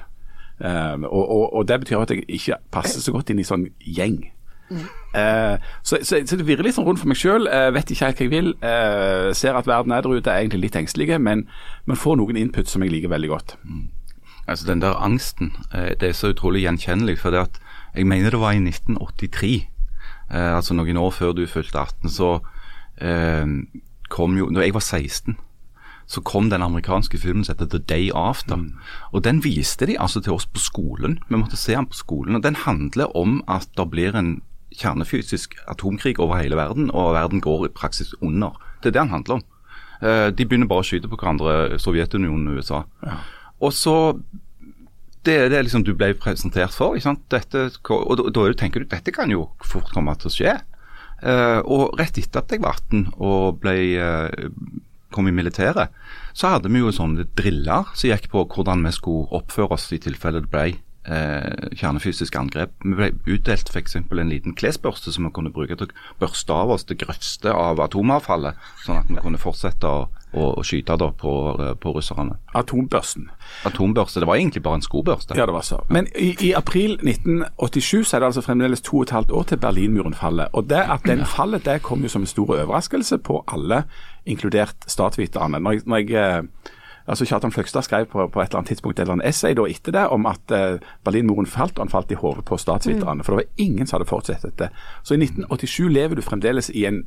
[0.60, 4.22] og, og, og det betyr at jeg ikke passer så godt inn i sånn gjeng.
[5.14, 7.48] Eh, så, så, så det virrer litt sånn rundt for meg sjøl.
[7.74, 8.50] vet ikke helt hva jeg vil.
[8.62, 11.46] Uh, ser at verden er der ute, er egentlig litt engstelig, men,
[11.86, 13.56] men får noen input som jeg liker veldig godt.
[14.46, 17.18] Altså Den der angsten, eh, det er så utrolig gjenkjennelig.
[17.22, 17.60] For det at
[17.96, 19.54] jeg mener det var i 1983,
[20.30, 22.38] eh, altså noen år før du fylte 18, så
[24.08, 25.36] kom jo Når jeg var 16,
[26.06, 28.60] så kom den amerikanske filmen som heter The Day After.
[29.12, 31.18] Og den viste de altså til oss på skolen.
[31.28, 32.36] Vi måtte se den på skolen.
[32.36, 34.40] og Den handler om at det blir en
[34.76, 38.54] kjernefysisk atomkrig over hele verden, og verden går i praksis under.
[38.82, 39.44] Det er det den handler om.
[40.02, 42.82] Eh, de begynner bare å skyte på hverandre, Sovjetunionen og USA.
[43.60, 43.96] Og så
[45.26, 46.94] det er det liksom du ble presentert for.
[46.94, 47.24] ikke sant?
[47.32, 50.54] Dette, og da, da tenker du dette kan jo fort komme til å skje.
[51.26, 54.48] Eh, og rett etter at jeg var 18 og ble, eh,
[55.16, 55.94] kom i militæret,
[56.36, 60.02] så hadde vi jo sånne driller som gikk på hvordan vi skulle oppføre oss i
[60.04, 60.68] tilfelle det ble
[61.06, 62.72] eh, kjernefysisk angrep.
[62.84, 63.96] Vi ble utdelt f.eks.
[63.96, 67.80] en liten klesbørste som vi kunne bruke til å børste av oss det grøvste av
[67.82, 71.34] atomavfallet, sånn at vi kunne fortsette å, å, å skyte da på,
[71.82, 72.38] på russerne.
[72.58, 73.30] Atombørsten.
[73.68, 74.22] Atombørste.
[74.22, 75.38] Det var egentlig bare en skobørste.
[75.38, 75.80] Ja, det var så.
[75.92, 79.48] Men i, i april 1987 så er det altså fremdeles to og et halvt år
[79.52, 80.50] til Berlinmuren faller.
[80.56, 83.84] Og det at den faller, det kom jo som en stor overraskelse på alle
[84.26, 85.60] inkludert statsviterne.
[85.60, 86.72] Når jeg, når jeg eh,
[87.06, 89.66] altså Kjartan Fløgstad skrev på, på et eller annet tidspunkt et eller annet essay da
[89.70, 93.24] etter det om at eh, Berlinmuren falt, og han falt i hodet på statsviterne.
[93.24, 94.70] For det var ingen som hadde forutsett dette.
[95.02, 97.04] Så i 1987 lever du fremdeles i en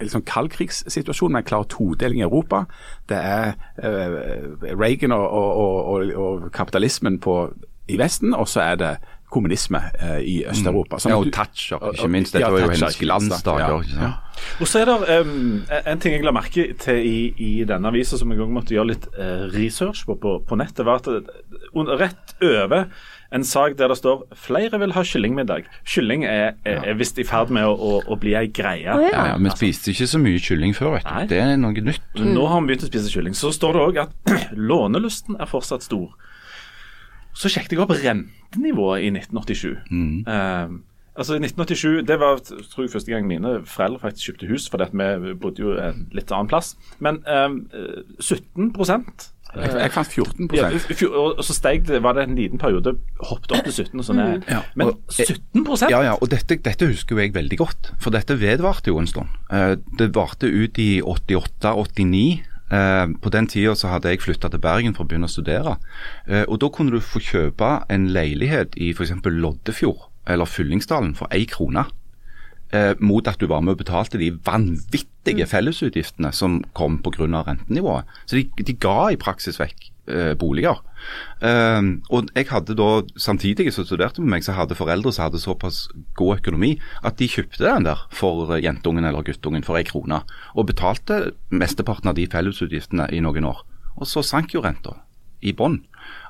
[0.00, 2.64] liksom kaldkrigssituasjon med en klar todeling i Europa.
[3.08, 7.52] Det er eh, Reagan og, og, og, og kapitalismen på,
[7.88, 8.96] i Vesten, og så er det
[9.34, 11.00] kommunisme eh, i Øst-Europa.
[11.02, 12.36] Sånn Ja, og Thatcher, ikke minst.
[12.36, 13.88] ja, Dette var jo hennes glansdager.
[13.94, 14.12] Ja, ja.
[14.60, 18.18] Og så er det um, en ting jeg la merke til i, i denne avisa
[18.18, 21.92] som jeg også måtte gjøre litt uh, research på, på på nettet, var at det,
[22.00, 22.88] rett over
[23.34, 25.64] en sak der det står 'flere vil ha kyllingmiddag'.
[25.86, 28.86] Kylling er, er, er visst i ferd med å, å, å bli ei greie.
[28.94, 29.10] Oh, ja.
[29.10, 31.24] Ja, ja, Vi spiste ikke så mye kylling før, vet Nei.
[31.24, 31.34] du.
[31.34, 32.04] Det er noe nytt.
[32.20, 33.34] Nå har vi begynt å spise kylling.
[33.34, 34.34] Så står det òg at
[34.70, 36.14] lånelysten er fortsatt stor.
[37.34, 39.74] Så sjekket jeg opp rentenivået i 1987.
[40.30, 40.74] Eh,
[41.18, 44.84] altså i 1987, Det var tror jeg, første gang mine foreldre faktisk kjøpte hus, for
[44.94, 46.76] vi bodde jo en litt annen plass.
[47.00, 47.58] Men uh,
[48.20, 48.72] 17
[49.54, 50.70] Jeg, jeg fant 14 ja,
[51.14, 54.16] og så steg det, var det en liten periode, hoppet opp til 17 og så
[54.16, 54.42] ned.
[54.50, 58.34] Ja, Men og- 17 Ja, ja, og dette, dette husker jeg veldig godt, for dette
[58.40, 59.28] vedvarte jo en stund.
[59.52, 62.42] Eh, det varte ut i 88-89.
[62.72, 65.76] Eh, på den tida så hadde jeg flytta til Bergen for å begynne å studere.
[66.26, 69.12] Eh, og da kunne du få kjøpe en leilighet i f.eks.
[69.24, 71.86] Loddefjord eller Fyllingsdalen for én krone.
[72.74, 77.44] Eh, mot at du var med og betalte de vanvittige fellesutgiftene som kom pga.
[77.46, 78.04] rentenivået.
[78.26, 79.90] Så de, de ga i praksis vekk
[80.38, 80.82] boliger.
[81.44, 82.88] Eh, og jeg hadde da,
[83.20, 85.86] Samtidig som jeg studerte med meg, så hadde foreldre som hadde såpass
[86.16, 90.22] god økonomi at de kjøpte den der for eh, jentungen eller guttungen for ei krone.
[90.54, 93.64] Og betalte mesteparten av de fellesutgiftene i noen år.
[94.00, 94.98] Og så sank jo renta
[95.44, 95.82] i bånn.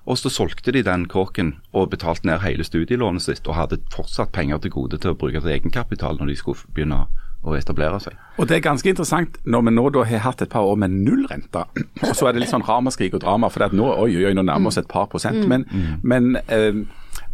[0.05, 4.35] Og så solgte de den kåken og betalte ned hele studielånet sitt, og hadde fortsatt
[4.37, 7.07] penger til gode til å bruke til egenkapital når de skulle begynne
[7.45, 8.17] å etablere seg.
[8.41, 10.95] Og det er ganske interessant når vi nå da har hatt et par år med
[11.05, 11.65] null rente,
[12.03, 14.47] og så er det litt sånn ramaskrik og drama, for nå, oi, oi, oi, nå
[14.47, 15.45] nærmer vi oss et par prosent.
[15.51, 15.67] Men,
[16.03, 16.85] men eh,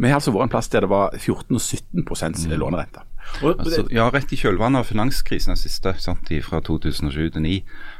[0.00, 3.06] vi har altså vært en plass der det var 14-17 prosent lånerente.
[3.42, 7.56] Og, Altså, ja, Rett i kjølvannet av finanskrisen den siste, sant, fra 2007 til 2009,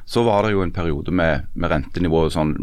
[0.09, 2.55] så var det jo en periode med, med rentenivået sånn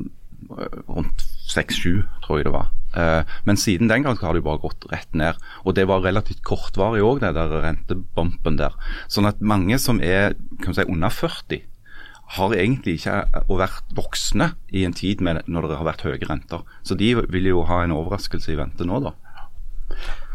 [0.51, 2.73] øh, rundt 6-7, tror jeg det var.
[2.97, 5.38] Eh, men siden den gang har det jo bare gått rett ned.
[5.65, 8.77] Og det var relativt kortvarig òg, den der rentebompen der.
[9.12, 11.62] Sånn at mange som er kan si, under 40,
[12.38, 16.65] har egentlig ikke vært voksne i en tid med, når det har vært høye renter.
[16.83, 19.13] Så de vil jo ha en overraskelse i vente nå, da.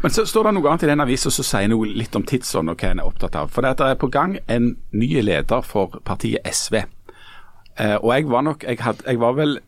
[0.01, 2.73] Men så står det noe annet i den avisa som sier noe litt om tidsånd
[2.73, 3.51] og hva en er opptatt av.
[3.53, 6.81] For det, er på gang en ny leder for partiet SV.
[7.77, 9.63] Eh, og jeg var nok Jeg, had, jeg var vel eh,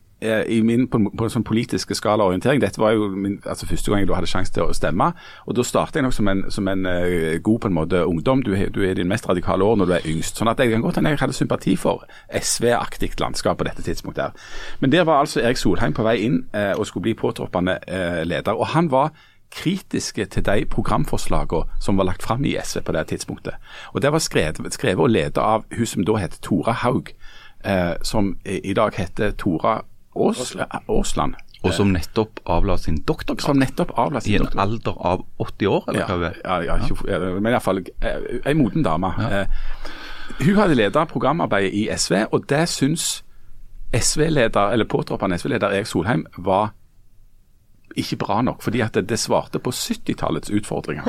[0.47, 2.61] i min på, på en sånn politiske skala orientering.
[2.63, 5.11] Dette var jo min, altså første gang jeg hadde sjanse til å stemme.
[5.45, 8.43] Og da startet jeg nok som en, som en eh, god på en måte ungdom.
[8.45, 10.39] Du, du er i din mest radikale år når du er yngst.
[10.39, 14.23] Sånn at jeg kan godt hende jeg hadde sympati for SV-aktig landskap på dette tidspunktet.
[14.23, 14.75] her.
[14.79, 18.21] Men der var altså Erik Solheim på vei inn eh, og skulle bli påtroppende eh,
[18.27, 18.53] leder.
[18.53, 19.13] Og han var
[19.55, 23.53] kritiske til de programforslagene som var lagt fram i SV på det tidspunktet.
[23.93, 27.13] Og Det var skrevet, skrevet og ledet av hun som da het Tora Haug,
[27.65, 29.81] eh, som i dag heter Tora
[30.15, 31.35] Aasland.
[31.65, 33.45] Og som nettopp avla sin doktorgrad.
[33.45, 36.17] Som nettopp avla I en alder av 80 år, eller hva?
[36.21, 36.77] det ja, ja,
[37.09, 37.81] ja, men iallfall
[38.45, 39.13] ei moden dame.
[39.17, 39.45] Ja.
[40.39, 43.23] hun hadde ledet programarbeidet i SV, og det syns
[43.95, 46.73] SV-leder, eller påtroppende SV-leder Erik Solheim var
[47.95, 51.05] ikke bra nok, fordi at det, det svarte på 70-tallets utfordringer,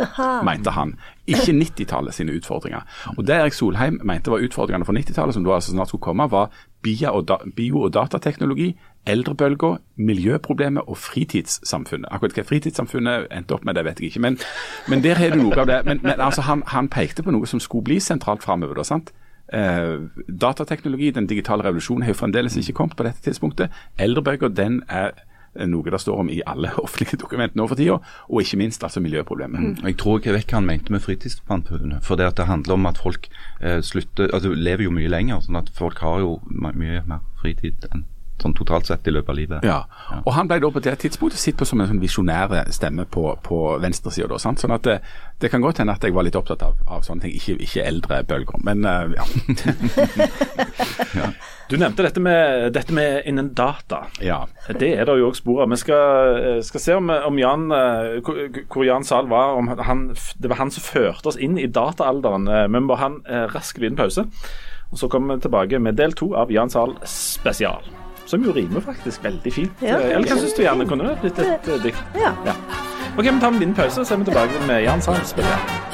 [0.47, 0.95] mente han.
[1.27, 2.85] Ikke 90-tallet sine utfordringer.
[3.17, 6.31] Og Det Erik Solheim mente var utfordringene for 90-tallet, som da altså snart skulle komme,
[6.31, 12.09] var bio- og, da, bio og datateknologi, eldrebølger, miljøproblemet og fritidssamfunnet.
[12.11, 14.25] Akkurat hva fritidssamfunnet endte opp med, det vet jeg ikke.
[14.27, 14.39] Men,
[14.91, 15.79] men der har du noe av det.
[15.87, 18.83] Men, men altså, han, han pekte på noe som skulle bli sentralt framover.
[18.83, 19.95] Eh,
[20.29, 23.71] datateknologi, den digitale revolusjonen, har jo fremdeles ikke kommet på dette tidspunktet.
[23.99, 25.15] Eldrebølger, den er
[25.65, 29.01] noe det står om i alle offentlige dokumenter nå for tida, og ikke minst altså
[29.01, 29.61] miljøproblemet.
[29.63, 29.87] Mm.
[29.87, 32.03] Jeg tror jeg vet hva han mente med fritidssamfunnet.
[32.05, 33.31] For det at det handler om at folk
[33.63, 35.41] eh, slutter, altså lever jo mye lenger.
[35.47, 38.05] sånn at folk har jo my- mye mer fritid enn
[38.43, 39.65] sånn totalt sett i løpet av livet.
[39.65, 39.79] Ja,
[40.23, 43.31] og Han ble da på det tidspunktet sett på som en sånn visjonær stemme på,
[43.43, 44.39] på venstresida.
[44.39, 44.99] Sånn at det,
[45.41, 47.87] det kan godt hende at jeg var litt opptatt av, av sånne ting, ikke, ikke
[47.89, 48.61] eldre bølger.
[48.67, 49.09] Men uh,
[51.17, 51.29] ja.
[51.69, 54.05] Du nevnte dette med, dette med innen data.
[54.23, 54.45] ja.
[54.69, 55.71] Det er det jo òg spor av.
[55.73, 58.21] Vi skal, eh, skal se om, om Jan, eh,
[58.71, 59.57] hvor Jan Zahl var.
[59.59, 60.07] Om han,
[60.39, 62.47] det var han som førte oss inn i dataalderen.
[62.49, 64.27] Eh, Vi må ha en eh, rask liten pause.
[64.93, 67.83] Og Så kommer vi tilbake med del to av Jan Zahl spesial.
[68.27, 69.83] Som jo rimer faktisk veldig fint.
[69.83, 70.01] Ja.
[70.01, 72.03] Eh, Eller hva syns du gjerne kunne det blitt et eh, dikt?
[72.19, 72.35] Ja.
[72.47, 72.57] Ja.
[73.17, 75.87] OK, vi tar en liten pause, så er vi tilbake med Jan Sands blah blah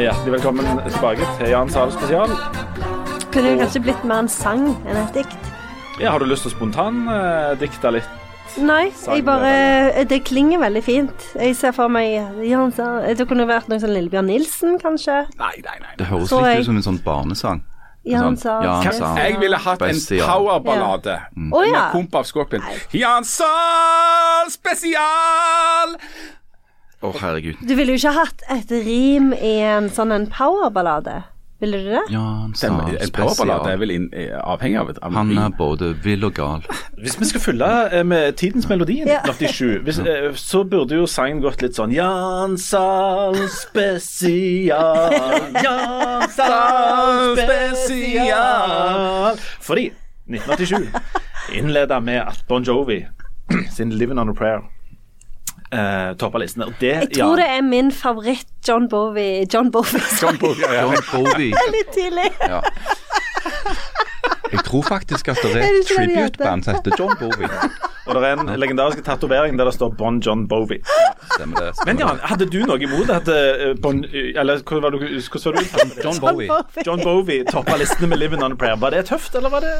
[0.00, 2.32] hjertelig velkommen tilbake til Jan Sahl spesial.
[3.32, 5.50] Kunne det kanskje blitt mer en sang enn et dikt?
[6.00, 8.19] Ja, har du lyst til å spontandikte litt?
[8.58, 11.26] Nei, jeg bare Det klinger veldig fint.
[11.38, 15.22] Jeg ser for meg Det kunne vært noe sånn Lillebjørn Nilsen, kanskje.
[15.38, 15.92] Nei, nei, nei.
[16.00, 17.62] Det høres Så litt ut som en sånn barnesang.
[18.08, 21.16] Jan Sånn, sa Jan sa Jeg ville hatt en powerballade
[21.52, 21.72] oh, ja.
[21.72, 22.64] med Komp av Scorpion.
[22.96, 25.98] Jan Sahl spesial!
[27.00, 27.60] Å, herregud.
[27.64, 31.22] Du ville jo ikke hatt et rim i en sånn en powerballade.
[31.60, 32.02] Ville du det?
[32.10, 32.68] Jan Den, sa
[33.12, 36.64] powerballade er vel eh, avhengig av et av Han er både vill og gal.
[37.02, 39.20] Hvis vi skal følge eh, med tidens melodi i Ja.
[39.28, 45.12] 1987, hvis, eh, så burde jo sangen gått litt sånn Jan Sal spesial,
[45.66, 49.36] Jan Sal spesial.
[49.60, 49.90] Fordi
[50.30, 50.88] 1987
[51.60, 53.02] innleda med at Bon Jovi
[53.76, 54.64] sin 'Living on a Prayer'
[55.72, 56.66] eh, toppa listene.
[56.70, 60.02] Og det, Jeg tror det er min favoritt John Bowie John Bowie.
[60.22, 60.82] John Bowie, ja, ja.
[60.90, 61.54] John Bowie.
[61.74, 62.30] Litt tidlig.
[64.52, 67.48] Jeg tror faktisk at det Er et tribute-band som heter John Bowie.
[68.06, 70.80] Og det er en legendarisk tatovering der det står Bon John Bowie.
[71.34, 71.72] Stemmer det.
[71.86, 75.54] Men ja, Jan, hadde du noe imot at eh, bon, Eller hvordan var du hvordan
[75.54, 76.00] var du?
[76.04, 76.50] John Bowie.
[76.86, 78.80] John Bowie toppa listene med 'Living on a Prayer'.
[78.80, 79.74] Var det tøft, eller var det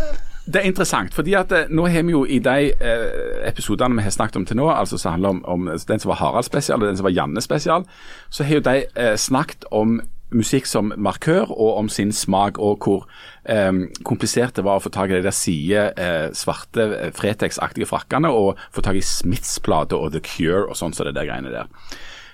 [0.46, 4.02] Det er interessant, fordi at eh, nå har vi jo i de eh, episodene vi
[4.02, 6.82] har snakket om til nå, altså som handler om, om den som var Harald spesial
[6.82, 7.84] og den som var Janne spesial,
[8.30, 10.00] så har jo de eh, snakket om
[10.36, 13.06] musikk som markør og om sin smak, og hvor
[13.44, 13.72] eh,
[14.06, 18.30] komplisert det var å få tak i de der side, eh, svarte eh, Fretex-aktige frakkene,
[18.30, 21.70] og få tak i Smiths-plate og The Cure og sånn som det der greiene der.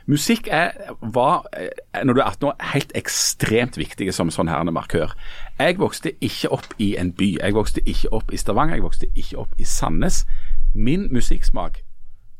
[0.06, 4.74] Musikk er, var, eh, når du er 18 år, helt ekstremt viktig som sånn herrende
[4.76, 5.16] markør.
[5.58, 7.32] Jeg vokste ikke opp i en by.
[7.40, 10.22] Jeg vokste ikke opp i Stavanger, jeg vokste ikke opp i Sandnes.
[10.74, 11.82] Min musikksmak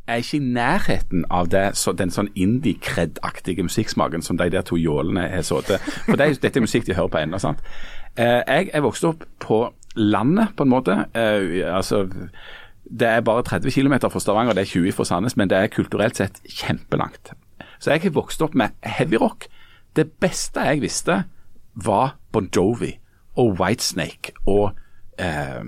[0.07, 4.77] er ikke i nærheten av det, så, den sånn indie-kred-aktige musikksmaken som de der to
[4.79, 7.39] jålene har sittet For det, er- dette er musikk de hører på ennå.
[7.41, 7.59] sant?
[8.17, 10.97] Eh, jeg er vokst opp på landet, på en måte.
[11.15, 12.05] Eh, altså
[12.87, 15.67] det er bare 30 km fra Stavanger, det er 20 fra Sandnes, men det er
[15.67, 17.33] kulturelt sett kjempelangt.
[17.81, 19.47] Så jeg har vokst opp med heavyrock.
[19.97, 21.25] Det beste jeg visste,
[21.75, 22.93] var Bon Jovi
[23.37, 24.71] og Whitesnake og
[25.19, 25.61] eh,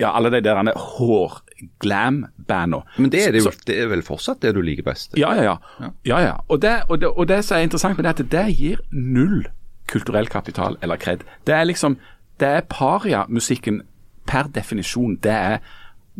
[0.00, 2.82] ja, alle de der hår-glam-banda.
[2.98, 5.14] Men det er, det, jo, Så- det er vel fortsatt det du liker best?
[5.18, 5.56] ja, ja, ja.
[6.04, 6.32] ja, ja.
[6.48, 8.76] Og, det, og, det, og det som er interessant med det, er at det gir
[8.92, 9.46] null
[9.88, 11.18] kulturell kapital eller kred.
[11.46, 11.96] Det er liksom,
[12.40, 13.82] det er paria-musikken
[14.26, 15.16] per definisjon.
[15.22, 15.58] Det er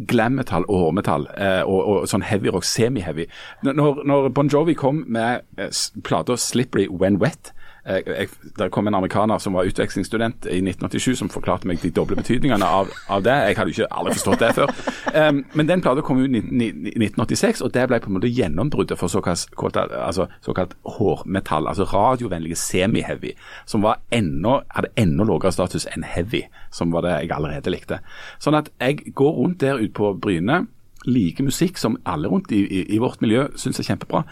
[0.09, 3.25] glam-metall og hårmetall eh, og, og sånn heavy rock, semi-heavy.
[3.65, 5.71] Når, når Bon Jovi kom med eh,
[6.05, 7.53] plata 'Slippery When Wet'
[7.87, 12.17] jeg, Der kom en amerikaner som var utvekslingsstudent i 1987 som forklarte meg de doble
[12.19, 13.35] betydningene av, av det.
[13.47, 14.73] Jeg hadde jo ikke aldri forstått det før.
[15.15, 18.99] Um, men den plata kom ut i 1986, og det ble på en måte gjennombruddet
[18.99, 23.35] for såkalt, kalt- altså, såkalt hårmetall, altså radiovennlige semi-heavy,
[23.67, 28.01] som enda, hadde enda lavere status enn heavy, som var det jeg allerede likte.
[28.43, 30.65] Sånn at jeg går rundt der ute på Bryne,
[31.07, 34.25] liker musikk som alle rundt i, i, i vårt miljø syns er kjempebra.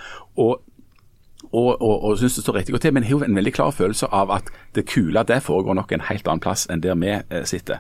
[0.43, 0.62] og
[1.55, 3.71] og, og, og synes det står riktig godt til, men har jo en veldig klar
[3.71, 7.12] følelse av at det kule det foregår nok en helt annen plass enn der vi
[7.14, 7.79] eh, sitter.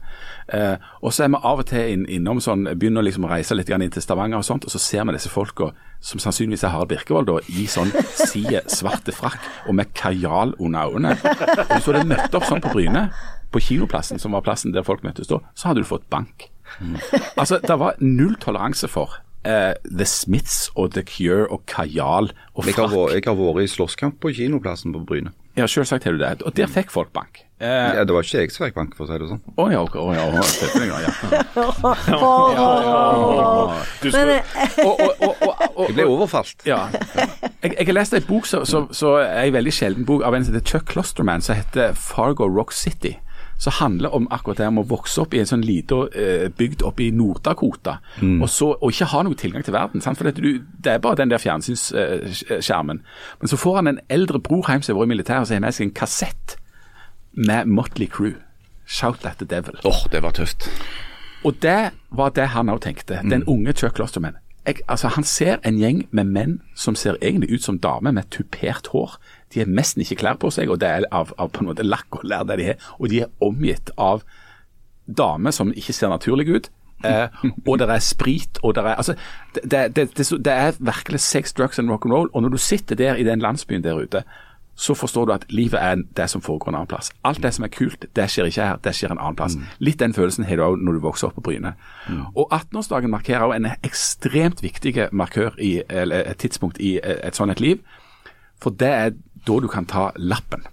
[0.48, 3.56] Eh, og så er vi av og til inn, innom sånn, begynner liksom å reise
[3.58, 5.72] litt inn til Stavanger og sånt, og så ser vi disse folka
[6.04, 10.94] som sannsynligvis er Harald Birkevold da, i sånn side svarte frakk og med kajal under
[10.94, 11.16] øynene.
[11.64, 13.08] Og så hadde møtt opp sånn på Bryne,
[13.54, 16.50] på kinoplassen, som var plassen der folk møttes da, så hadde du fått bank.
[17.36, 22.66] Altså, det var null toleranse for eh, The Smiths og The Cure og kajal og
[22.66, 23.14] Jeg har, frakk.
[23.14, 25.32] jeg har vært i slåsskamp på kinoplassen på Bryne.
[25.54, 26.42] Ja, selvsagt har du det.
[26.42, 27.44] Og der fikk folk bank.
[27.62, 29.42] Uh, Ja, det var ikke jeg som fikk bank, for å si det sånn.
[29.54, 30.24] Å ja, ok, Oh, ja,
[34.02, 36.66] selvfølgelig, eh, Og, og, og, og, og, Jeg ble overfalt.
[36.66, 36.80] ja.
[37.62, 40.44] Jeg, jeg har lest en bok, så, så, så en veldig sjelden bok av en
[40.44, 43.14] som heter Chuck Klosterman, som heter Fargo Rock City.
[43.58, 46.82] Som handler om akkurat det om å vokse opp i en sånn liten eh, bygd
[46.82, 50.02] oppe i Nord-Dakota, og, og ikke ha noen tilgang til verden.
[50.04, 50.18] Sant?
[50.18, 53.00] For det, du, det er bare den der fjernsynsskjermen.
[53.40, 55.66] Men så får han en eldre bror hjem som har vært i militæret, som har
[55.68, 56.56] med seg en kassett
[57.34, 58.34] med Motley Crew.
[58.86, 59.78] Shout at the devil.
[59.84, 60.68] Åh, det var tøft.
[61.44, 63.20] Og det var det han òg tenkte.
[63.22, 64.36] Den unge Chuck Klosterman.
[64.66, 68.30] Jeg, altså, han ser en gjeng med menn som ser egentlig ut som damer med
[68.32, 69.18] tupert hår.
[69.54, 71.86] De har nesten ikke klær på seg, og det er av, av på en måte
[71.86, 72.88] lakk og lær det de har.
[72.98, 74.24] Og de er omgitt av
[75.06, 76.72] damer som ikke ser naturlige ut.
[77.04, 77.28] Eh,
[77.68, 79.14] og det er sprit, og det er altså,
[79.54, 79.62] det,
[79.96, 82.30] det, det, det, er virkelig sex, drugs and rock'n'roll.
[82.32, 84.22] Og når du sitter der i den landsbyen der ute,
[84.74, 87.12] så forstår du at livet er det som foregår en annen plass.
[87.24, 89.54] Alt det som er kult, det skjer ikke her, det skjer en annen plass.
[89.78, 91.76] Litt den følelsen har du òg når du vokser opp på Bryne.
[92.34, 97.54] Og 18-årsdagen markerer òg en ekstremt viktig markør i, eller et tidspunkt i et sånt
[97.54, 97.86] et liv.
[98.62, 99.14] For det er
[99.46, 100.64] da du kan ta lappen.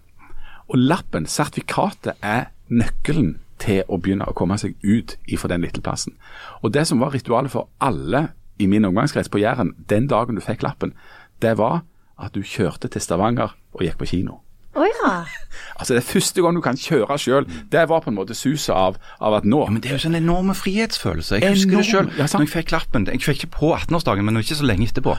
[0.71, 5.83] Og lappen, sertifikatet, er nøkkelen til å begynne å komme seg ut ifra den lille
[5.83, 6.15] plassen.
[6.63, 8.29] Og det som var ritualet for alle
[8.61, 10.95] i min omgangskrets på Jæren den dagen du fikk lappen,
[11.41, 11.81] det var
[12.21, 14.39] at du kjørte til Stavanger og gikk på kino.
[14.71, 15.13] Å ja.
[15.81, 17.47] Altså Det er første gang du kan kjøre sjøl.
[17.73, 20.03] Det var på en måte suset av, av at nå Ja, men Det er jo
[20.05, 21.41] sånn enorme frihetsfølelse.
[21.41, 22.11] Jeg husker det sjøl.
[22.15, 23.07] ja, når jeg fikk lappen.
[23.09, 25.17] Jeg fikk ikke på 18-årsdagen, men ikke så lenge etterpå.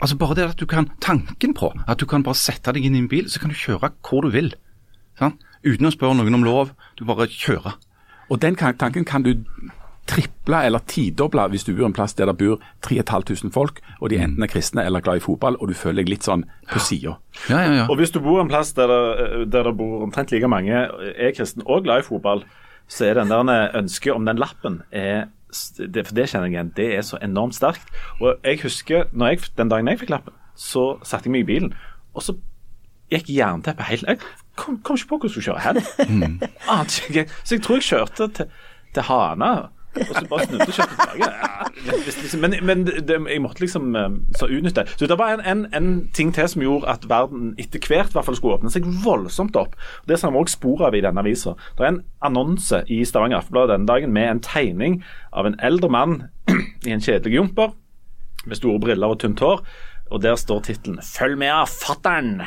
[0.00, 2.96] Altså Bare det at du kan tanken på at du kan bare sette deg inn
[2.96, 4.52] i en bil, så kan du kjøre hvor du vil.
[5.18, 5.40] Sant?
[5.64, 6.74] Uten å spørre noen om lov.
[6.98, 7.78] Du bare kjører.
[8.30, 9.32] Og den tanken kan du
[10.06, 14.20] triple eller tidoble hvis du bor en plass der det bor 3500 folk, og de
[14.22, 17.16] enten er kristne eller glad i fotball, og du føler deg litt sånn på sida.
[17.50, 17.86] Ja, ja, ja.
[17.90, 21.34] Og hvis du bor en plass der det, der det bor omtrent like mange er
[21.34, 22.44] kristne og glad i fotball,
[22.86, 25.26] så er den der ønsket om den lappen er
[25.78, 26.72] det, For det kjenner jeg igjen.
[26.76, 27.86] Det er så enormt sterkt.
[28.20, 31.50] Og jeg husker når jeg, den dagen jeg fikk lappen, så satte jeg meg i
[31.52, 31.74] bilen,
[32.16, 32.36] og så
[33.12, 34.18] gikk jernteppet helt Jeg
[34.56, 35.76] kom, kom ikke på hvordan jeg skulle kjøre hen.
[36.08, 36.40] Mm.
[37.44, 38.46] Så jeg tror jeg kjørte til,
[38.94, 39.52] til Hana.
[39.96, 41.30] Og så bare snudde og kjørte tilbake.
[41.30, 44.86] Ja, men men det, jeg måtte liksom eh, så utnytte.
[44.96, 48.26] Så det var en, en, en ting til som gjorde at verden etter hvert hvert
[48.26, 49.76] fall skulle åpne seg voldsomt opp.
[50.08, 51.56] Det ser vi også spor av i denne avisa.
[51.78, 55.90] Det er en annonse i Stavanger Aftenblad denne dagen med en tegning av en eldre
[55.92, 56.22] mann
[56.86, 57.74] i en kjedelig jumper
[58.46, 59.64] med store briller og tynt hår.
[60.10, 62.44] Og der står tittelen 'Følg med fatter'n'.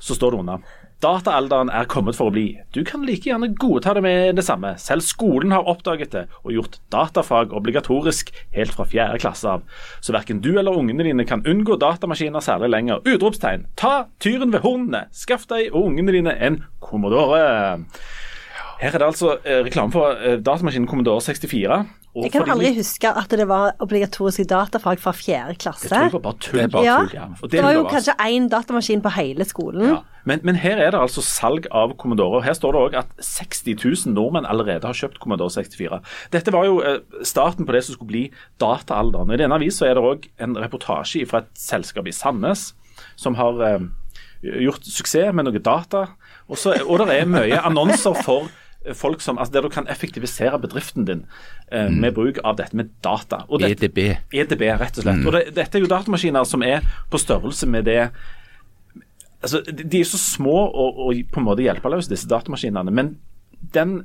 [0.00, 0.58] Så står det under.
[1.00, 2.58] Dataalderen er kommet for å bli.
[2.76, 4.74] Du kan like gjerne godta det med det samme.
[4.76, 9.64] Selv skolen har oppdaget det og gjort datafag obligatorisk helt fra fjerde klasse av.
[10.04, 13.00] Så verken du eller ungene dine kan unngå datamaskiner særlig lenger.
[13.08, 13.64] Utropstegn.
[13.80, 15.06] Ta tyren ved hornene.
[15.16, 17.40] Skaff deg og ungene dine en Commodore.
[18.80, 21.80] Her er det altså eh, reklame for eh, datamaskinen Commodore 64.
[22.10, 25.86] Og Jeg kan for aldri huske at det var obligatoriske datafag fra fjerde klasse.
[25.86, 26.58] Jeg tror det var bare tull.
[26.58, 26.96] Det bare Ja.
[27.14, 27.26] ja.
[27.42, 29.84] Og Det var jo kanskje én datamaskin på hele skolen.
[29.92, 30.00] Ja.
[30.24, 32.40] Men, men her er det altså salg av Commodore.
[32.40, 36.00] og Her står det òg at 60 000 nordmenn allerede har kjøpt Commodore 64.
[36.34, 38.24] Dette var jo eh, starten på det som skulle bli
[38.60, 39.30] dataalderen.
[39.30, 42.72] I denne avisa er det òg en reportasje fra et selskap i Sandnes
[43.16, 43.86] som har eh,
[44.42, 46.08] gjort suksess med noe data.
[46.50, 48.50] Også, og det er mye annonser for
[48.96, 51.24] folk som, altså der du kan effektivisere bedriften din
[51.72, 53.42] eh, med bruk av dette med data.
[53.60, 53.98] Dette, EDB.
[54.32, 55.26] EDB, rett og slett.
[55.26, 57.98] Og det, Dette er jo datamaskiner som er på størrelse med det
[59.42, 62.94] altså, de, de er så små og, og på en måte hjelpeløse, disse datamaskinene.
[62.94, 63.14] Men
[63.74, 63.98] den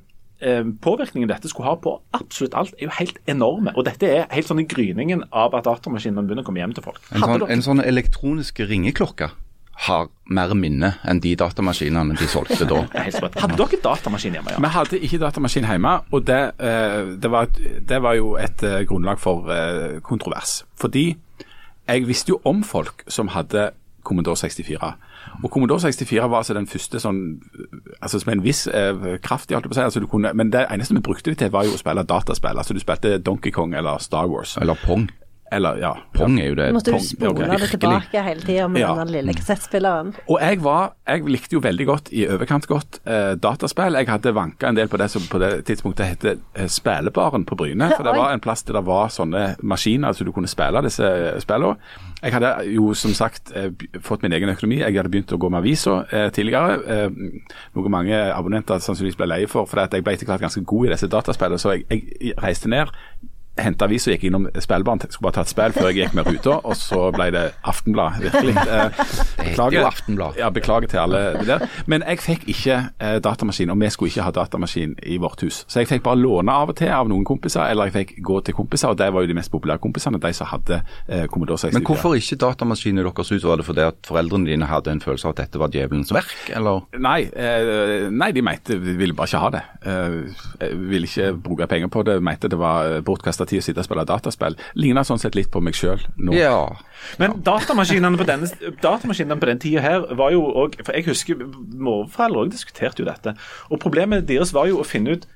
[0.43, 3.71] eh, påvirkningen dette skulle ha på absolutt alt, er jo helt enorme.
[3.79, 6.87] Og dette er helt sånn i gryningen av at datamaskinene begynner å komme hjem til
[6.87, 6.99] folk.
[7.15, 9.31] En sånn, en sånn elektronisk ringeklokke
[9.75, 12.83] har mer minne enn de datamaskinene de solgte da.
[13.41, 14.55] Hadde dere datamaskin hjemme?
[14.55, 14.61] ja?
[14.63, 17.49] Vi hadde ikke datamaskin hjemme, og det, eh, det, var,
[17.89, 20.63] det var jo et eh, grunnlag for eh, kontrovers.
[20.79, 21.09] Fordi
[21.85, 23.71] jeg visste jo om folk som hadde
[24.05, 24.93] Commodore 64.
[25.43, 27.19] Og Commodore 64 var altså den første sånn
[27.99, 29.83] altså med en viss eh, kraft, i alt på å si.
[29.83, 32.57] Altså du kunne, men det eneste vi brukte det til, var jo å spille dataspill.
[32.57, 34.55] Altså du spilte Donkey Kong eller Star Wars.
[34.61, 35.09] Eller Pong.
[35.55, 35.93] Eller, ja.
[36.15, 36.67] Pong er jo det.
[36.75, 38.93] Måtte du spole ok, det tilbake hele tida med Ja.
[38.99, 40.13] den lille kassettspilleren.
[40.27, 43.95] Og jeg var, jeg likte jo veldig godt, i overkant godt, eh, dataspill.
[43.99, 47.55] Jeg hadde vanka en del på det som på det tidspunktet het eh, Spelebaren på
[47.55, 47.89] Bryne.
[47.95, 51.05] For det var en plass der det var sånne maskiner, så du kunne spille disse
[51.05, 51.77] eh, spillene.
[52.25, 53.69] Jeg hadde jo som sagt eh,
[54.01, 54.79] fått min egen økonomi.
[54.81, 56.79] Jeg hadde begynt å gå med avisa eh, tidligere.
[56.87, 60.87] Eh, noe mange abonnenter sannsynligvis ble leie for, for jeg ble etter hvert ganske god
[60.87, 61.61] i disse dataspillene.
[61.61, 61.85] Så jeg,
[62.19, 62.91] jeg reiste ned
[63.61, 65.05] henta avis og gikk innom spillbanen.
[65.09, 68.19] Skulle bare ta et spill før jeg gikk med ruta, og så ble det Aftenblad,
[68.23, 68.55] virkelig.
[68.55, 70.39] Beklager, heter jo Aftenblad.
[70.39, 71.65] Ja, beklager til alle det der.
[71.91, 75.63] Men jeg fikk ikke eh, datamaskin, og vi skulle ikke ha datamaskin i vårt hus.
[75.71, 78.41] Så jeg fikk bare låne av og til av noen kompiser, eller jeg fikk gå
[78.45, 81.61] til kompiser, og det var jo de mest populære kompisene, de som hadde eh, Commodore
[81.63, 81.79] 64.
[81.79, 83.45] Men hvorfor ikke datamaskin i deres hus?
[83.45, 86.35] Var det fordi at foreldrene dine hadde en følelse av at dette var djevelens verk,
[86.55, 86.85] eller?
[86.99, 89.63] Nei, eh, nei, de mente de ville bare ikke ha det.
[89.85, 92.19] Eh, ville ikke bruke penger på det.
[92.25, 94.57] Mente det var bortkasta tid å sitte og spille dataspill.
[94.79, 96.35] Ligner sånn sett litt på meg sjøl nå.
[96.37, 96.57] Ja.
[97.21, 98.49] Men datamaskinene på denne,
[98.81, 103.09] datamaskinene på den tida her var jo òg For jeg husker morforeldre òg diskuterte jo
[103.09, 103.35] dette.
[103.69, 105.27] Og problemet deres var jo å finne ut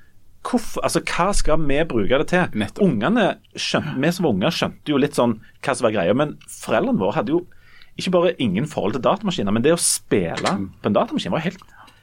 [0.46, 2.60] hvorfor, altså hva skal vi bruke det til?
[2.62, 2.84] Nettopp.
[2.86, 6.38] Ungene skjønte, Vi som var unger skjønte jo litt sånn hva som var greia, men
[6.48, 7.42] foreldrene våre hadde jo
[8.00, 11.60] ikke bare ingen forhold til datamaskiner, men det å spille på en datamaskin var helt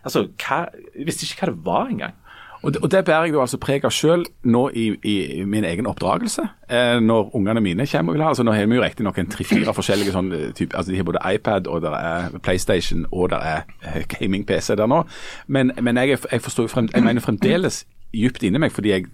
[0.08, 2.14] Altså, hva, Jeg visste ikke hva det var engang.
[2.62, 5.66] Og det, og det bærer jeg jo altså preg av sjøl nå i, i min
[5.68, 6.46] egen oppdragelse.
[6.70, 8.30] Eh, når ungene mine kommer og vil ha.
[8.34, 11.22] altså Nå har vi jo riktignok tre-fire forskjellige sånn eh, type, altså De har både
[11.36, 15.04] iPad og der er PlayStation og der er eh, gaming-PC der nå.
[15.48, 17.84] Men, men jeg, jeg frem, jeg mener fremdeles
[18.16, 19.06] dypt inni meg, fordi jeg,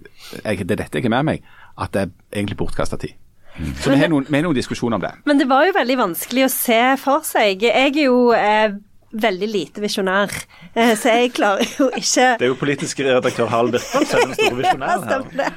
[0.44, 3.18] jeg, det er dette jeg har med meg, at det er egentlig bortkasta tid.
[3.78, 5.12] Så vi har noen, noen diskusjoner om det.
[5.28, 7.62] Men det var jo veldig vanskelig å se for seg.
[7.62, 8.74] Jeg er jo eh,
[9.14, 10.32] veldig lite visjonær.
[10.74, 14.26] Eh, så jeg klarer jo ikke Det er jo politisk redaktør Harald Birkvold som er
[14.26, 15.22] den store visjonæren her.
[15.38, 15.50] Det.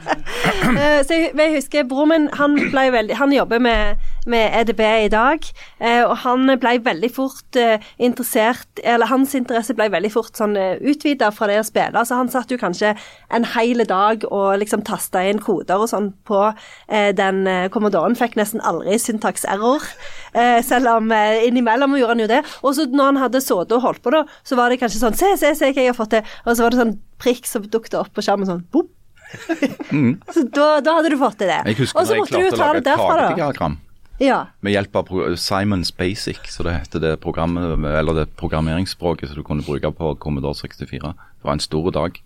[0.77, 2.57] Eh, Så jeg, jeg husker broren min, han
[2.93, 3.95] veldig Han jobber med,
[4.29, 5.47] med EDB i dag,
[5.79, 10.55] eh, og han ble veldig fort eh, interessert Eller hans interesse ble veldig fort sånn
[10.57, 12.03] utvida fra det å spille.
[12.05, 12.93] Så han satt jo kanskje
[13.33, 18.17] en hel dag og liksom tasta inn koder og sånn på eh, den kommandoren.
[18.17, 19.83] Fikk nesten aldri syntaks error,
[20.33, 22.43] eh, selv om eh, innimellom gjorde han jo det.
[22.63, 25.15] Og så når han hadde sittet og holdt på, da, så var det kanskje sånn
[25.17, 26.35] Se, se, se hva jeg har fått til.
[26.45, 28.91] Og så var det sånn prikk som dukket opp på skjermen sånn boop.
[30.33, 31.59] så da, da hadde du fått til det.
[31.71, 33.77] Jeg husker Og så jeg måtte du jo klarte å lage et kagediagram
[34.19, 34.45] Ja.
[34.61, 39.43] med hjelp av Simons Basic, så det heter det programmet, eller det programmeringsspråket som du
[39.45, 41.13] kunne bruke på Commodore 64.
[41.13, 42.17] Det var en stor dag.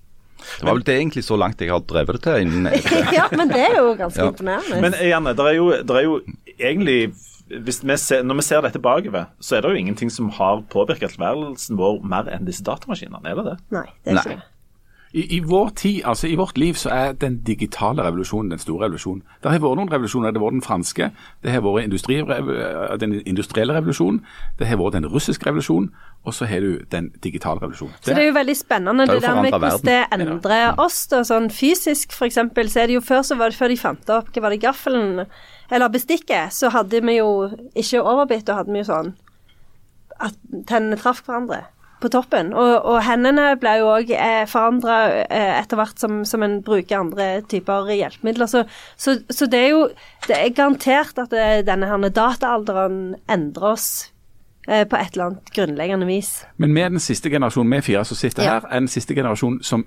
[0.60, 2.72] Det var vel det egentlig så langt jeg har drevet det til innen
[3.14, 4.30] ja, men det er jo ganske Ja.
[4.32, 4.80] imponerende.
[4.82, 6.16] Men Janne, det er, jo, det er jo
[6.58, 7.12] egentlig
[7.52, 10.62] hvis vi ser, Når vi ser dette bakover, så er det jo ingenting som har
[10.72, 13.20] påvirket tilværelsen vår mer enn disse datamaskinene.
[13.28, 13.56] Er det det?
[13.76, 14.24] Nei, det er Nei.
[14.24, 14.48] ikke det.
[15.14, 18.86] I, I vår tid, altså i vårt liv, så er den digitale revolusjonen den store
[18.86, 19.24] revolusjonen.
[19.44, 20.32] Det har vært noen revolusjoner.
[20.32, 21.10] Det har vært den franske,
[21.44, 22.22] det har vært industri,
[23.02, 24.22] den industrielle revolusjonen,
[24.60, 25.90] det har vært den russiske revolusjonen,
[26.24, 27.98] og så har du den digitale revolusjonen.
[28.00, 31.02] Så det er jo veldig spennende Det det, der med hvordan det endrer oss.
[31.12, 33.80] da, sånn Fysisk for eksempel, så er det jo før så var det før de
[33.82, 35.26] fant opp hva var det, gaffelen
[35.72, 39.14] eller bestikket, så hadde vi jo ikke overbitt, og hadde vi jo sånn
[40.22, 40.36] at
[40.70, 41.64] tennene traff hverandre
[42.02, 42.52] på toppen.
[42.58, 47.00] Og, og hendene ble jo òg eh, forandra eh, etter hvert som, som en bruker
[47.00, 48.50] andre typer hjelpemidler.
[48.52, 48.66] Så,
[48.98, 49.84] så, så det er jo
[50.28, 53.88] Det er garantert at det, denne her dataalderen endrer oss
[54.68, 56.44] eh, på et eller annet grunnleggende vis.
[56.58, 58.60] Men vi er den siste generasjonen, vi fire som sitter Ja.
[58.60, 59.86] her, er den siste generasjonen som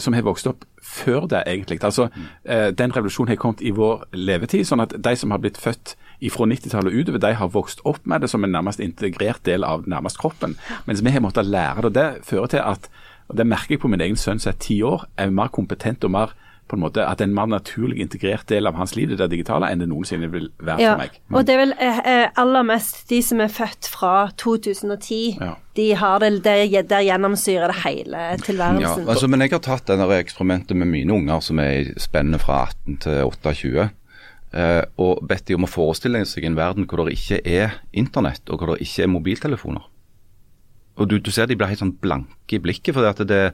[0.00, 1.82] som har vokst opp før det, egentlig.
[1.84, 2.08] Altså,
[2.44, 4.64] eh, Den revolusjonen har kommet i vår levetid.
[4.64, 5.96] sånn at de som har blitt født
[6.28, 9.64] fra 90-tallet og utover, de har vokst opp med det som en nærmest integrert del
[9.64, 10.58] av nærmest kroppen.
[10.86, 11.84] Mens vi har måttet lære det.
[11.86, 12.90] og Det fører til at,
[13.28, 16.04] og det merker jeg på min egen sønn som er ti år, er mer kompetent
[16.04, 16.36] og mer
[16.70, 19.16] på en måte, at det er en mer naturlig integrert del av hans liv, det
[19.18, 21.16] der digitale, enn det noensinne vil være Ja, for meg.
[21.34, 25.38] og det er vel eh, eh, aller mest de som er født fra 2010.
[25.40, 25.56] Ja.
[25.74, 29.08] De har det, det der gjennomsyrer det hele Ja, tilværelsen.
[29.08, 32.62] altså, men jeg har tatt det eksperimentet med mine unger som er i spennet fra
[32.86, 33.88] 18 til 28, eh,
[34.50, 38.58] og bedt de om å forestille seg en verden hvor det ikke er internett, og
[38.58, 39.84] hvor det ikke er mobiltelefoner.
[40.98, 43.52] Og du, du ser de blir helt sånn blanke i blikket, for at det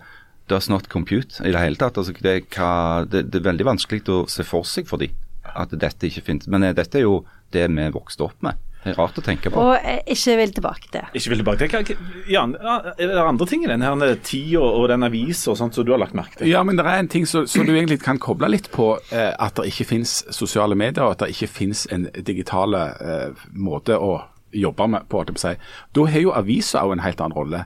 [0.48, 1.98] does not compute i det hele tatt.
[1.98, 5.10] Altså, det, hva, det, det er veldig vanskelig å se for seg for de
[5.46, 6.48] at dette ikke finnes.
[6.50, 7.20] Men eh, dette er jo
[7.54, 8.58] det vi vokste opp med.
[8.86, 9.58] Det er rart å tenke på.
[9.58, 11.08] Og ikke vil tilbake til.
[11.18, 14.86] Ikke vil tilbake til hva- hva- er det andre ting i denne her tida og
[14.92, 16.48] den avisa og sånt som du har lagt merke til?
[16.48, 19.34] Ja, men det er en ting som som du egentlig kan koble litt på, eh,
[19.38, 23.98] at det ikke finnes sosiale medier, og at det ikke finnes en digital eh, måte
[23.98, 24.22] å
[24.54, 25.24] jobbe med på.
[25.26, 25.56] på si.
[25.92, 27.64] Da har jo avisa òg en helt annen rolle.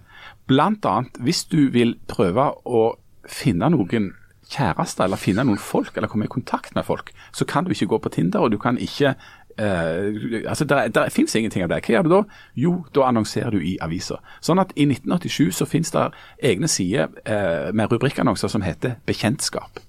[0.49, 2.97] Blant annet hvis du vil prøve å
[3.29, 4.15] finne noen
[4.51, 7.87] kjærester, eller finne noen folk, eller komme i kontakt med folk, så kan du ikke
[7.93, 9.13] gå på Tinder, og du kan ikke
[9.61, 11.83] eh, altså Det, der finnes ingenting av det.
[11.85, 12.23] Hva gjør du da?
[12.57, 14.19] Jo, da annonserer du i aviser.
[14.41, 16.07] Sånn at i 1987 så finnes det
[16.43, 19.81] egne sider uh, med rubrikkannonser som heter Bekjentskap.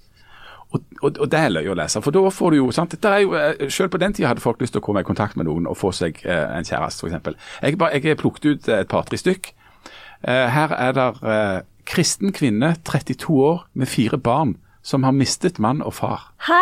[0.72, 3.10] Og, og, og det er løye å lese, for da får du jo sant, det
[3.12, 5.36] er jo, eh, Selv på den tida hadde folk lyst til å komme i kontakt
[5.36, 7.36] med noen og få seg uh, en kjæreste, f.eks.
[7.66, 9.52] Jeg, bare- jeg har plukket ut et par-tre stykk.
[10.22, 11.06] Her er det
[11.90, 14.56] kristen kvinne, 32 år, med fire barn,
[14.86, 16.28] som har mistet mann og far.
[16.48, 16.60] Hæ?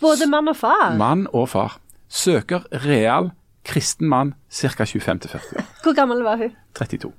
[0.00, 0.94] Både mann og far?
[0.96, 1.76] Mann og far.
[2.16, 3.30] Søker real
[3.66, 4.84] kristen mann ca.
[4.86, 5.70] 25-40 år.
[5.84, 6.52] Hvor gammel var hun?
[6.78, 7.12] 32.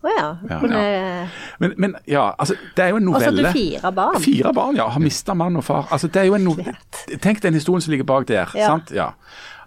[0.00, 0.28] Å ja.
[0.48, 0.80] Ja, Hun ja.
[0.80, 3.52] er Men, men ja, altså, det er jo en Og så hadde novelle.
[3.52, 4.20] fire barn.
[4.24, 4.86] Fire barn, ja.
[4.94, 5.88] Har mista mann og far.
[5.92, 6.76] Altså, det er jo en novelle.
[7.20, 8.52] Tenk den historien som ligger bak der.
[8.56, 8.70] Ja.
[8.72, 8.92] sant?
[8.96, 9.10] Ja.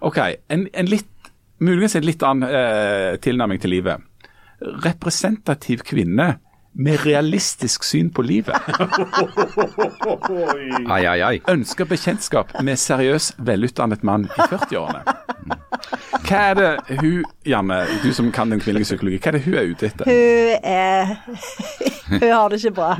[0.02, 0.18] OK.
[0.50, 1.30] En, en litt,
[1.62, 4.02] muligens en litt annen eh, tilnærming til livet.
[4.82, 6.32] Representativ kvinne
[6.74, 8.54] med realistisk syn på livet.
[10.90, 11.40] Ai, ai, ai.
[11.50, 15.04] Ønsker bekjentskap med seriøs, velutdannet mann i 40-årene.
[16.24, 19.56] Hva er det hun, Janne, du som kan den kvinnelige psykologi, hva er det hun
[19.60, 20.08] er ute etter?
[20.08, 21.12] Hun er
[22.04, 22.90] Hun har det ikke bra.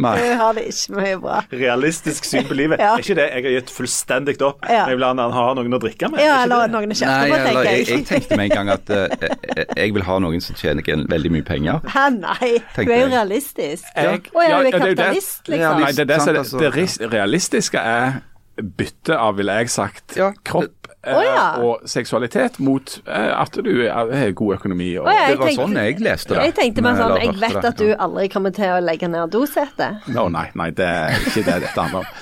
[0.00, 0.14] Nei.
[0.20, 1.36] Hun har det ikke mye bra.
[1.52, 2.80] Realistisk syn på livet.
[2.80, 2.94] Ja.
[2.96, 4.64] Er ikke det jeg har gitt fullstendig opp?
[4.68, 4.86] Ja.
[4.90, 6.22] Jeg vil ha ha noen å drikke med.
[6.24, 6.74] Ja, Er eller det?
[6.74, 7.88] noen å kjefte på, eller, tenker jeg, jeg.
[7.98, 11.46] jeg tenkte med en gang at uh, jeg vil ha noen som tjener veldig mye
[11.46, 11.80] penger.
[11.90, 12.50] Hæ, nei.
[12.76, 13.19] Tenkte Hun er jo.
[13.20, 13.84] Realistisk.
[13.96, 15.80] Jeg- ja, er ja, du er kapitalist, liksom.
[15.80, 16.58] Nei, det, er det, som er det, altså.
[17.00, 18.20] det realistiske er
[18.60, 21.44] bytte av, ville jeg sagt, Ja, kropp eh, oh, ja.
[21.64, 24.90] og seksualitet mot eh, at du har god økonomi.
[25.00, 26.42] Og, oh, ja, Det var tenkte- sånn jeg leste det.
[26.44, 30.04] Jeg tenkte meg sånn, jeg vet at du aldri kommer til å legge ned dosetet.
[30.12, 32.06] Nå, nei, nei, det er ikke det dette handler om.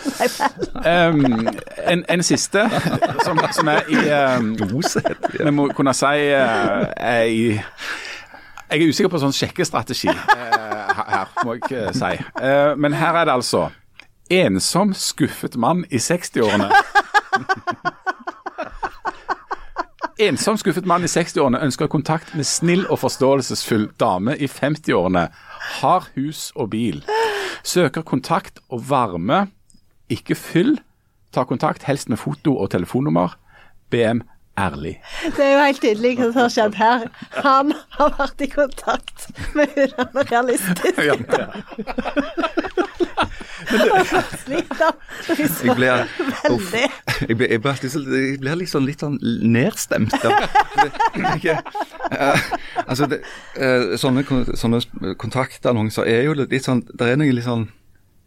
[0.78, 1.48] Um,
[1.90, 2.62] en, en siste,
[3.24, 3.98] som, som er i
[4.38, 5.44] um, Rosett, ja.
[5.44, 7.42] Vi må kunne si eh, er i
[8.68, 12.10] Jeg er usikker på sånn sjekkestrategi eh, her, må jeg eh, si.
[12.44, 13.68] Eh, men her er det altså
[14.28, 16.68] ensom, skuffet mann i 60-årene.
[20.20, 25.28] Ensom, skuffet mann i 60-årene ønsker kontakt med snill og forståelsesfull dame i 50-årene.
[25.78, 27.00] Har hus og bil.
[27.64, 29.46] Søker kontakt og varme,
[30.12, 30.76] ikke fyll.
[31.32, 33.38] Tar kontakt, helst med foto og telefonnummer.
[33.88, 34.26] BM
[34.58, 34.94] ærlig.
[35.36, 37.06] Det er jo helt tydelig hva som har skjedd her.
[37.44, 39.28] Han har vært i kontakt
[39.58, 40.98] med hun han er realistisk.
[40.98, 41.14] Ja.
[41.28, 41.48] ja.
[45.62, 46.04] Jeg blir,
[46.50, 46.72] uff,
[47.28, 50.14] jeg blir, jeg blir, alltid så- jeg blir liksom litt sånn nedstemt.
[51.42, 51.58] Jeg,
[52.12, 52.40] eh,
[52.86, 53.20] altså, det,
[53.56, 54.24] eh, sånne,
[54.56, 54.80] sånne
[55.18, 57.68] kontaktannonser er jo litt sånn Det er noe litt sånn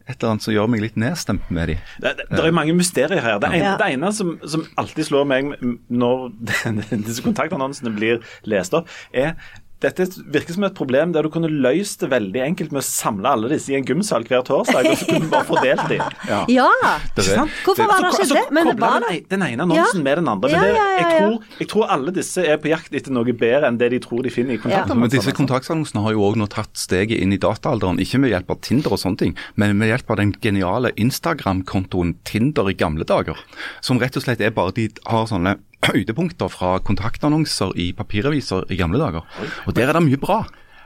[0.08, 1.78] et eller annet som gjør meg litt nedstemt med de.
[2.02, 3.39] Det, det, det er mange mysterier her.
[3.41, 5.52] Det ene, det ene som, som alltid slår meg
[5.91, 6.30] når
[7.08, 9.36] disse kontaktannonsene blir lest opp, er
[9.82, 13.32] dette virker som et problem der du kunne løst det veldig enkelt med å samle
[13.34, 16.03] alle disse i en gymsal hver torsdag, og så kunne du bare fordelt dem.
[16.32, 16.43] Ja.
[16.47, 16.67] Ja.
[17.15, 18.43] Det er- Hvorfor var det ikke det?
[18.53, 20.03] Men kobler var det den ene annonsen Ja.
[20.05, 20.51] med den andre.
[20.51, 23.79] Men det, jeg, tror, jeg tror alle disse er på jakt etter noe bedre enn
[23.82, 27.17] det de tror de finner i Men disse kontaktannonsene har jo òg nå tatt steget
[27.21, 27.99] inn i dataalderen.
[27.99, 32.15] Ikke med hjelp av Tinder og sånne ting, men med hjelp av den geniale Instagram-kontoen
[32.23, 33.38] Tinder i gamle dager.
[33.82, 35.57] Som rett og slett er bare de har sånne
[35.89, 39.25] høydepunkter fra kontaktannonser i papiraviser i gamle dager.
[39.65, 40.43] Og der er det mye bra.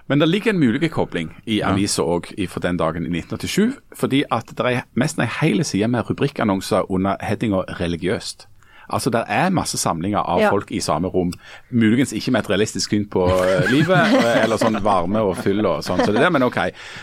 [0.08, 3.80] Men det ligger en mulig kobling i avisa òg for den dagen i 1987.
[3.98, 8.46] Fordi at det er nesten ei hel side med rubrikkannonser under headinga 'religiøst'.
[8.90, 10.50] Altså Det er masse samlinger av Ja.
[10.50, 11.32] folk i samme rom.
[11.72, 15.66] Muligens ikke med et realistisk syn på eh, livet, eh, eller sånn varme og fyll
[15.66, 16.60] og sånn, så det er det, men OK.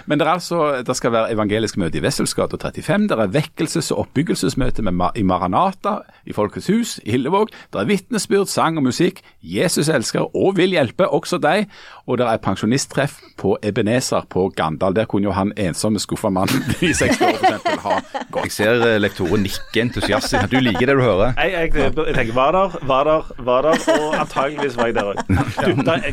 [0.06, 3.08] Men det er altså, det skal være evangelisk møte i Wesselsgata 35.
[3.10, 7.50] Det er vekkelses- og oppbyggelsesmøte med, Ma- i Maranata i Folkets hus i Hillevåg.
[7.72, 9.22] Det er vitnesbyrd, sang og musikk.
[9.42, 11.66] Jesus elsker og vil hjelpe også deg.
[12.06, 14.94] Og det er pensjonisttreff på Ebenezer på Gandal.
[14.94, 17.98] Der kunne jo han ensomme, skuffa mannen i 60 år for eksempel ha
[18.30, 18.42] gått.
[18.42, 20.48] Jeg ser eh, lektoren nikke entusiastisk.
[20.52, 21.34] Du liker det du hører.
[21.38, 25.12] Jeg, jeg, jeg tenker, var der, var der, var der, og antageligvis var jeg der
[25.12, 25.20] òg.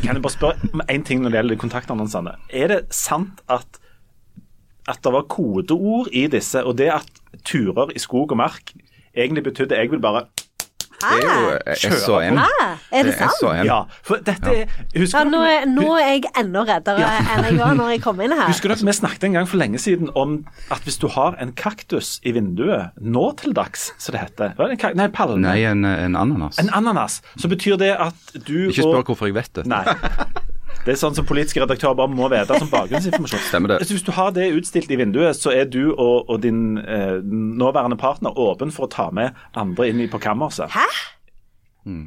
[0.00, 2.36] Kan jeg bare spørre om én ting når det gjelder kontaktannonsene?
[2.48, 3.80] Er det sant at,
[4.88, 8.72] at det var kodeord i disse, og det at turer i skog og mark
[9.16, 10.24] egentlig betydde jeg vil bare
[11.00, 12.38] Det er jo eh, SOM.
[12.40, 12.66] Hæ?
[12.92, 13.66] Er det Det er sant?
[13.66, 14.66] Ja, for dette er
[14.98, 18.20] Husker Ja, nå, er, nå er jeg enda reddere enn jeg var når jeg kom
[18.20, 18.46] inn her.
[18.50, 20.36] Husker dere vi snakket en gang for lenge siden om
[20.70, 24.66] at hvis du har en kaktus i vinduet, nå til dags, som det heter Hva
[24.68, 25.40] er det, en kak- Nei, palme.
[25.46, 26.58] Nei, en, en ananas.
[26.60, 27.20] En ananas.
[27.40, 29.66] Så betyr det at du Ikke spør og hvorfor jeg vet det.
[29.70, 29.84] Nei.
[30.84, 33.42] Det er sånn som politiske redaktører bare må vite som bakgrunnsinformasjon.
[33.50, 33.78] Stemmer det.
[33.86, 37.18] Så Hvis du har det utstilt i vinduet, så er du og, og din eh,
[37.22, 40.72] nåværende partner åpen for å ta med andre inn på kammerset.
[40.72, 40.86] Hæ?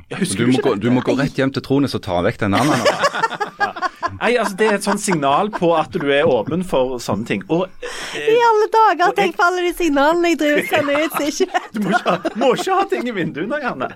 [0.09, 0.81] Jeg husker Du du må, ikke gå, det?
[0.87, 2.97] du må gå rett hjem til Trones og ta vekk den andre.
[4.21, 7.41] Nei, altså Det er et sånt signal på at du er åpen for sånne ting.
[7.51, 7.65] Og
[8.17, 11.79] I alle dager tenk jeg alle de signalene jeg driver og sender ut, så du
[11.87, 13.89] må ikke, ha- må ikke ha ting i vinduene, Janne.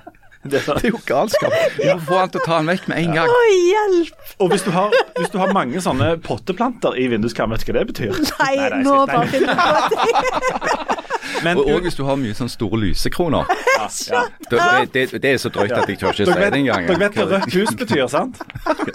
[0.53, 1.53] Det er, jo galskap.
[1.77, 3.31] Du må få han til å ta den vekk med en gang.
[3.31, 4.27] Å, hjelp!
[4.37, 7.81] og hvis du, har, hvis du har mange sånne potteplanter i vinduskarmen, vet du hva
[7.81, 8.21] det betyr?
[8.37, 10.95] Nei, jeg nå bare finner jeg på ting.
[11.43, 13.49] Men Og, og hvis du har mye sånne store lysekroner.
[13.77, 14.21] ja, ja.
[14.49, 16.87] Det, det, det, det er så drøyt at jeg tør ikke si det engang.
[16.87, 18.39] dere vet hva rødt hus betyr, sant?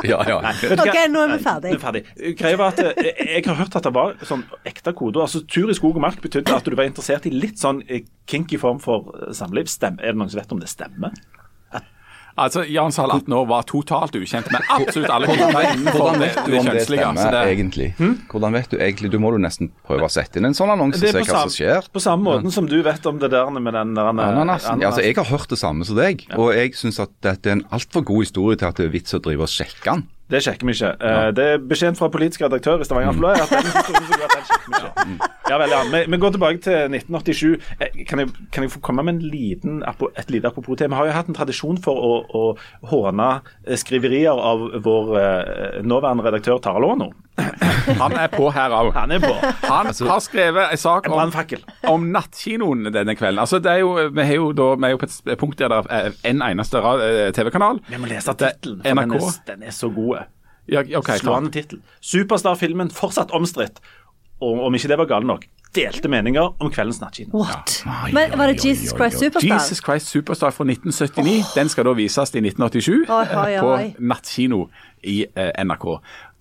[0.07, 0.39] Ja, ja.
[0.45, 0.55] Nei.
[0.73, 1.75] Ok, nå er vi ferdig.
[1.77, 2.05] er ferdig.
[2.39, 5.71] Greia var at eh, Jeg har hørt at det var sånn ekte kode Altså, tur
[5.71, 8.81] i skog og mark betydde at du var interessert i litt sånn eh, kinky form
[8.83, 9.71] for eh, samliv.
[9.71, 11.15] Stem, er det noen som vet om det stemmer?
[12.39, 16.29] Altså, Jan Sahl 18 år var totalt ukjent med absolutt alle kvinner innenfor Hvordan det,
[16.31, 17.03] vet du det om det kjønnslige.
[17.05, 17.89] så stemmer, egentlig?
[18.33, 19.11] Hvordan vet du egentlig?
[19.13, 21.29] Du må jo nesten prøve å sette inn en sånn annonse, Det er se på,
[21.35, 21.91] hva som skjer.
[21.93, 24.81] på samme måten som du vet om det der med den der Ananasen.
[24.81, 27.59] Ja, altså, jeg har hørt det samme som deg, og jeg syns at dette er
[27.61, 30.07] en altfor god historie til at det er vits å drive og sjekke den.
[30.33, 30.93] Det sjekker vi ikke.
[31.01, 31.31] Ja.
[31.37, 35.17] det er Beskjeden fra politisk redaktør i Stavanger Aftenblad vi.
[35.51, 35.81] Ja vel, ja.
[35.93, 37.59] Vi, vi går tilbake til 1987.
[37.81, 39.83] Eh, Kan jeg, kan jeg få komme med en liten,
[40.19, 40.89] et lite apropos til?
[40.91, 43.29] Vi har jo hatt en tradisjon for å, å håne
[43.67, 47.11] eh, skriverier av vår eh, nåværende redaktør Tara Lono.
[48.03, 48.91] Han er på her òg.
[48.97, 49.33] Han er på.
[49.67, 51.33] Han har skrevet en sak om,
[51.93, 53.41] om nattkinoen denne kvelden.
[53.43, 55.73] Altså, det er jo, vi, er jo da, vi er jo på et punkt der
[55.73, 57.83] det er en eneste eh, TV-kanal.
[57.89, 60.25] Vi må lese tittelen, for den er, den er så god.
[60.71, 61.19] Ja, okay.
[61.19, 61.81] Slående tittel.
[62.01, 63.81] Superstar-filmen fortsatt omstridt.
[64.43, 65.45] Og om ikke det var galt nok,
[65.77, 67.31] delte meninger om kveldens nattkino.
[67.39, 67.79] What?
[68.13, 69.55] Men var det Jesus Christ Superstar?
[69.55, 71.55] Jesus Christ Superstar fra 1979.
[71.57, 74.67] Den skal da vises i 1987 Oi, oi, på nattkino
[75.09, 75.87] i eh, NRK.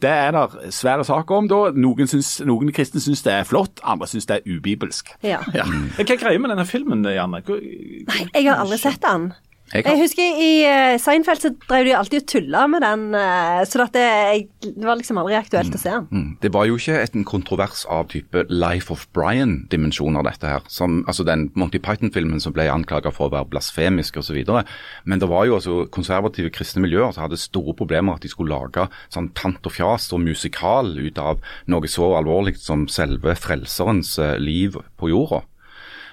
[0.01, 1.47] Det er det svære saker om.
[1.47, 1.61] da.
[1.77, 5.13] Noen, syns, noen kristne syns det er flott, andre syns det er ubibelsk.
[5.23, 5.39] Ja.
[5.53, 5.67] Ja.
[5.69, 7.43] Hva er greia med denne filmen, Janne?
[7.45, 9.31] Nei, Jeg har aldri sett den.
[9.73, 13.61] Jeg Jeg husker i uh, Seinfeld så drev de alltid og tulla med den, eh,
[13.67, 14.03] så det,
[14.63, 16.07] det var liksom aldri aktuelt å se den.
[16.11, 20.65] mm, det var jo ikke et, en kontrovers av type Life of Brian-dimensjoner, dette her.
[20.67, 24.41] Som, altså den Monty Python-filmen som ble anklaget for å være blasfemisk osv.
[25.05, 28.51] Men det var jo altså konservative kristne miljøer som hadde store problemer at de skulle
[28.51, 31.39] lage sånn tant og fjas og musikal ut av
[31.71, 35.45] noe så alvorlig som selve frelserens eh, liv på jorda.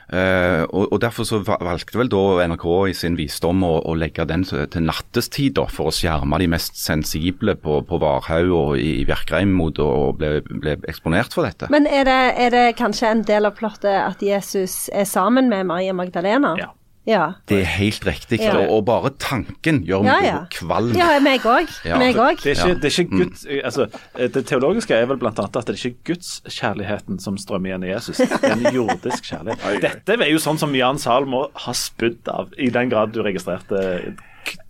[0.08, 4.24] Eh, og, og Derfor så valgte vel da NRK i sin visdom å, å legge
[4.28, 8.72] den til, til nattestid da, for å skjerme de mest sensible på, på Varhaug og
[8.80, 11.68] i, i Bjerkreim mot å bli, bli eksponert for dette.
[11.74, 15.68] Men er det, er det kanskje en del av plottet at Jesus er sammen med
[15.68, 16.56] Maria Magdalena?
[16.60, 16.72] Ja.
[17.08, 17.24] Ja.
[17.48, 18.40] Det er helt riktig.
[18.42, 18.54] Ja.
[18.58, 20.38] Og, og bare tanken gjør Ja, meg ja.
[20.52, 20.92] kvalm.
[20.96, 21.72] Ja, meg òg.
[21.88, 21.98] Ja.
[22.00, 22.42] Meg òg.
[22.44, 23.88] Det er ikke, det er ikke Guds altså,
[24.36, 25.32] Det teologiske er vel bl.a.
[25.32, 28.20] at det er ikke gudskjærligheten som strømmer igjen i Jesus.
[28.20, 29.82] Det er en jordisk kjærlighet.
[29.84, 33.22] Dette er jo sånn som Jan Sahl må ha spydd av, i den grad du
[33.24, 34.24] registrerte denne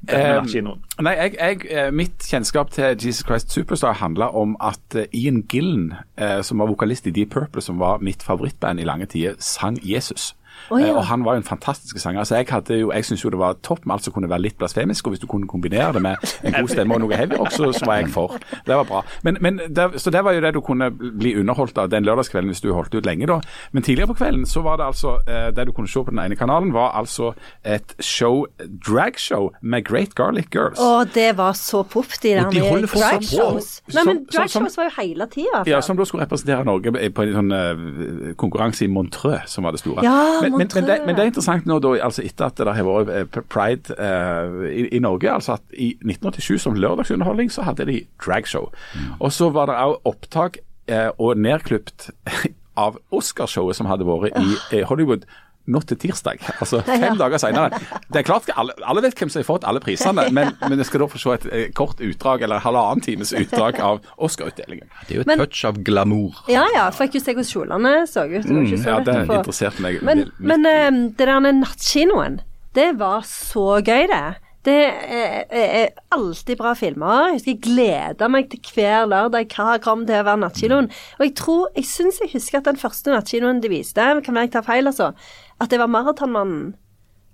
[0.09, 0.81] Eh, nattkinoen.
[1.05, 5.43] Nei, jeg, jeg, eh, Mitt kjennskap til Jesus Christ Superstar handla om at eh, Ian
[5.51, 9.37] Gillen, eh, som var vokalist i Deep Purple, som var mitt favorittband i lange tider,
[9.43, 10.33] sang Jesus.
[10.69, 10.89] Å, ja.
[10.89, 12.25] Eh, og Han var jo en fantastisk sanger.
[12.25, 14.45] så Jeg hadde jo, jeg syntes jo det var topp med alt som kunne være
[14.47, 15.07] litt blasfemisk.
[15.07, 17.73] og Hvis du kunne kombinere det med en god stemme og noe heavy rock, så,
[17.73, 18.37] så var jeg for.
[18.67, 19.03] Det var bra.
[19.23, 22.53] Men, men der, så det var jo det du kunne bli underholdt av den lørdagskvelden
[22.53, 23.27] hvis du holdt ut lenge.
[23.27, 23.41] da.
[23.73, 26.21] Men tidligere på kvelden så var det altså eh, Det du kunne se på den
[26.23, 27.33] ene kanalen, var altså
[27.65, 28.45] et show,
[28.87, 30.79] dragshow med Great Garlic Girls.
[30.81, 33.71] Å, det var så poff, de der de dragshows.
[33.95, 35.63] Nei, men dragshows var jo hele tida.
[35.69, 39.77] Ja, Som da skulle representere Norge på en sånn eh, konkurranse i Montreux, som var
[39.77, 40.05] det store.
[40.07, 42.75] Ja, men, men, men, det, men det er interessant nå, da, altså etter at det
[42.77, 47.67] har vært eh, pride uh, i, i Norge, altså at i 1987 som lørdagsunderholdning så
[47.69, 48.71] hadde de dragshow.
[49.19, 52.11] Og så var det òg opptak uh, og nedklipt
[52.85, 55.27] av Oscarshowet som hadde vært i eh, Hollywood.
[55.69, 57.15] Nå til tirsdag, altså fem Ja.
[57.21, 57.79] dager senere.
[58.09, 60.89] Det er klart, alle, alle vet hvem som har fått alle prisene, men, men jeg
[60.89, 64.89] skal da få se et eh, kort utdrag, eller halvannen times utdrag av Oscar-utdelingen.
[65.07, 66.41] Det er jo et Men- touch av glamour.
[66.49, 68.43] Ja ja, fikk jo se hvordan kjolene så ut.
[68.49, 70.01] Det Mm, Ja, det interesserte meg.
[70.03, 70.41] Men, litt.
[70.41, 72.41] men uh, det der nattkinoen,
[72.75, 74.27] det var så gøy, det.
[74.67, 77.29] Det er, er, er alltid bra filmer.
[77.31, 80.89] Jeg husker jeg gleda meg til hver lørdag hva kom til å være nattkinoen.
[81.19, 84.49] Og jeg tror, jeg syns jeg husker at den første nattkinoen de viste, kan være
[84.49, 85.13] jeg tar feil, altså,
[85.59, 86.77] at det var Maratonmannen.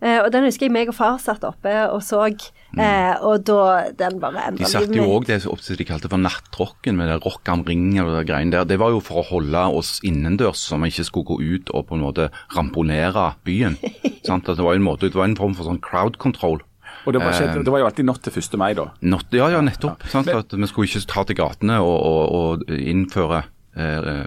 [0.04, 3.92] Eh, og den husker jeg meg og far satt oppe og så, eh, og da
[3.96, 7.22] den bare endra De satte jo òg det som de kalte for nattrocken, med det
[7.24, 8.68] rock am ring og det greiene der.
[8.68, 11.88] Det var jo for å holde oss innendørs, så vi ikke skulle gå ut og
[11.88, 13.78] på en måte ramponere byen.
[14.28, 14.44] sant?
[14.50, 16.60] Det, var en måte, det var en form for sånn crowd control.
[17.04, 18.54] Og det var, ikke, det var jo alltid natt til 1.
[18.60, 18.86] mai, da.
[19.04, 20.04] Not, ja, ja, nettopp.
[20.08, 20.28] sant?
[20.32, 22.22] At vi skulle ikke ta til gatene og, og,
[22.68, 23.44] og innføre
[23.76, 24.24] eh,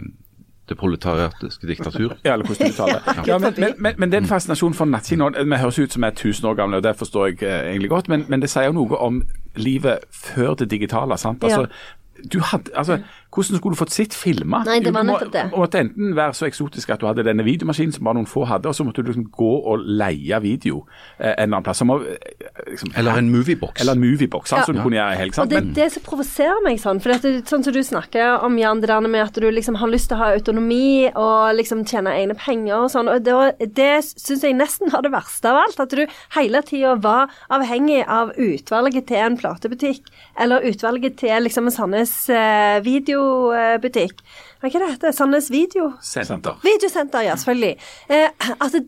[0.69, 2.15] det proletariatiske diktatur.
[2.25, 3.27] Ja, eller hvordan du uttaler det.
[3.29, 5.29] Ja, men, men, men, men det er en fascinasjon for nattkino.
[5.29, 7.89] Vi høres ut som vi er 1000 år gamle, og det forstår jeg eh, egentlig
[7.89, 9.21] godt, men, men det sier jo noe om
[9.55, 11.17] livet før det digitale.
[11.17, 11.43] sant?
[11.43, 11.67] Altså,
[12.33, 14.63] du hadde, altså, Hvordan skulle du fått sitt filmer?
[14.65, 15.43] Nei, det var nettopp det.
[15.51, 18.45] Du måtte enten være så eksotisk at du hadde denne videomaskinen som bare noen få
[18.47, 20.85] hadde, og så måtte du liksom gå og leie video
[21.19, 21.81] eh, en eller annen plass.
[21.83, 22.15] Som, eh,
[22.71, 23.81] liksom, Eller en moviebox.
[23.81, 24.65] Eller en moviebox, sant, Ja.
[24.65, 25.39] som du kunne gjøre i helg.
[25.43, 27.01] Og det er det som provoserer meg sånn.
[27.03, 29.91] For er sånn som du snakker om, Jan, det der med at du liksom har
[29.91, 33.11] lyst til å ha autonomi og liksom tjene egne penger og sånn.
[33.11, 35.79] Og det, det syns jeg nesten var det verste av alt.
[35.79, 36.05] At du
[36.35, 40.01] hele tida var avhengig av utvalget til en platebutikk.
[40.39, 42.79] Eller utvalget til liksom en Sandnes eh,
[43.17, 44.23] videobutikk.
[44.61, 45.13] Hva er det heter?
[45.15, 45.91] Sandnes video?
[46.01, 46.57] Senter.
[46.63, 47.77] Videosenter, ja, selvfølgelig.
[48.09, 48.83] Eh, altså,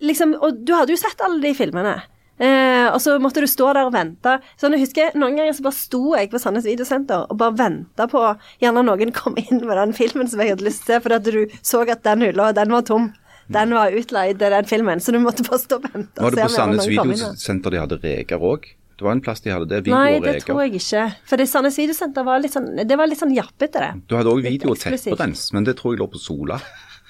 [0.00, 1.96] liksom, og du hadde jo sett alle de filmene.
[2.38, 4.36] Eh, og så måtte du stå der og vente.
[4.60, 8.06] Sånn, jeg husker Noen ganger så bare sto jeg på Sandnes Videosenter og bare venta
[8.10, 8.20] på
[8.62, 11.56] gjerne noen kom inn med den filmen som jeg hadde lyst til, fordi at du
[11.66, 13.10] så at den hylla, den var tom.
[13.48, 16.20] Den var utleid, den filmen, så du måtte bare stå og vente.
[16.20, 16.86] Var det på Sandnes.
[16.92, 18.68] Videosenter de hadde reker òg?
[18.98, 19.84] Det var en plass de hadde det.
[19.86, 21.04] Video Nei, det tror jeg ikke.
[21.30, 23.92] For det Sandnes Videosenter var litt sånn Det var litt sånn jappete, det.
[24.10, 26.58] Du hadde òg video tett på den, men det tror jeg lå på Sola.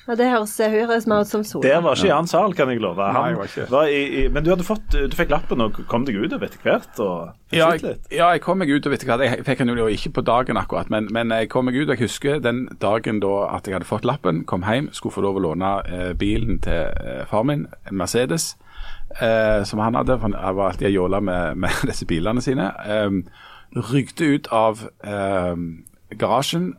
[0.08, 1.64] Ja, det høres, høres mer ut som Sola.
[1.66, 3.08] Der var ikke Jan Zahl, kan jeg love.
[3.12, 3.66] Nei, var ikke.
[3.72, 6.62] var i, i, men du hadde fått Du fikk lappen og kom deg utover etter
[6.64, 7.00] hvert?
[7.04, 9.24] og Ja, jeg, ja, jeg kom meg ut, og hvert.
[9.24, 11.96] jeg fikk den jo ikke på dagen akkurat, men, men jeg kom meg ut, og
[11.96, 15.40] jeg husker den dagen da at jeg hadde fått lappen, kom hjem, skulle få lov
[15.40, 18.54] å låne eh, bilen til eh, far min, Mercedes,
[19.20, 23.10] eh, som han hadde, for han var alltid jåla med, med disse bilene sine, eh,
[23.92, 25.56] rygde ut av eh,
[26.18, 26.74] garasjen,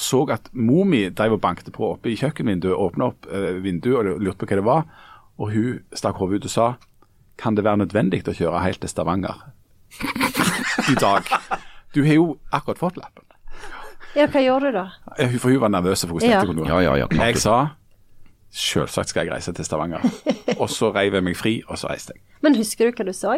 [0.00, 4.08] så at mor mi drev og banket på oppe i kjøkkenvinduet, åpna opp eh, vinduet
[4.14, 4.86] og lurte på hva det var,
[5.38, 6.70] og hun stakk hodet ut og sa
[7.40, 9.38] kan det være nødvendig å kjøre helt til Stavanger
[10.92, 11.26] i dag?
[11.94, 13.24] Du har jo akkurat fått lappen.
[14.16, 14.84] Ja, hva gjør du da?
[15.40, 16.40] For hun var nervøs for hvordan Ja.
[16.40, 16.68] dette kunne gå.
[16.68, 17.06] Ja, ja, ja.
[17.26, 17.56] Jeg sa
[18.52, 20.02] Selvsagt skal jeg reise til Stavanger.
[20.58, 22.22] Og så reiv jeg meg fri, og så reiste jeg.
[22.44, 23.36] Men husker du hva du så?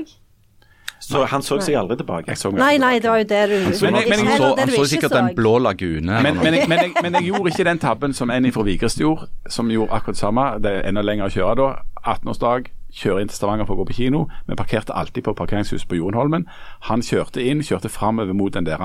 [1.05, 2.31] Så han så seg aldri tilbake.
[2.33, 3.55] Jeg så meg Nei, nei, det var jo det du
[3.85, 5.17] Men- men- men- Heller Så, han så sikkert så.
[5.21, 6.23] Den blå lagune.
[6.23, 8.99] Men, men, jeg, men, jeg, men jeg gjorde ikke den tabben som en fra Vigrest
[8.99, 10.41] gjorde, som gjorde akkurat det samme.
[10.63, 11.69] Det er enda lenger å kjøre da.
[12.07, 14.29] 18-årsdag, kjøre inn til Stavanger for å gå på kino.
[14.49, 16.47] Vi parkerte alltid på parkeringshuset på Jorenholmen.
[16.89, 18.79] Han kjørte inn, kjørte framover mot den der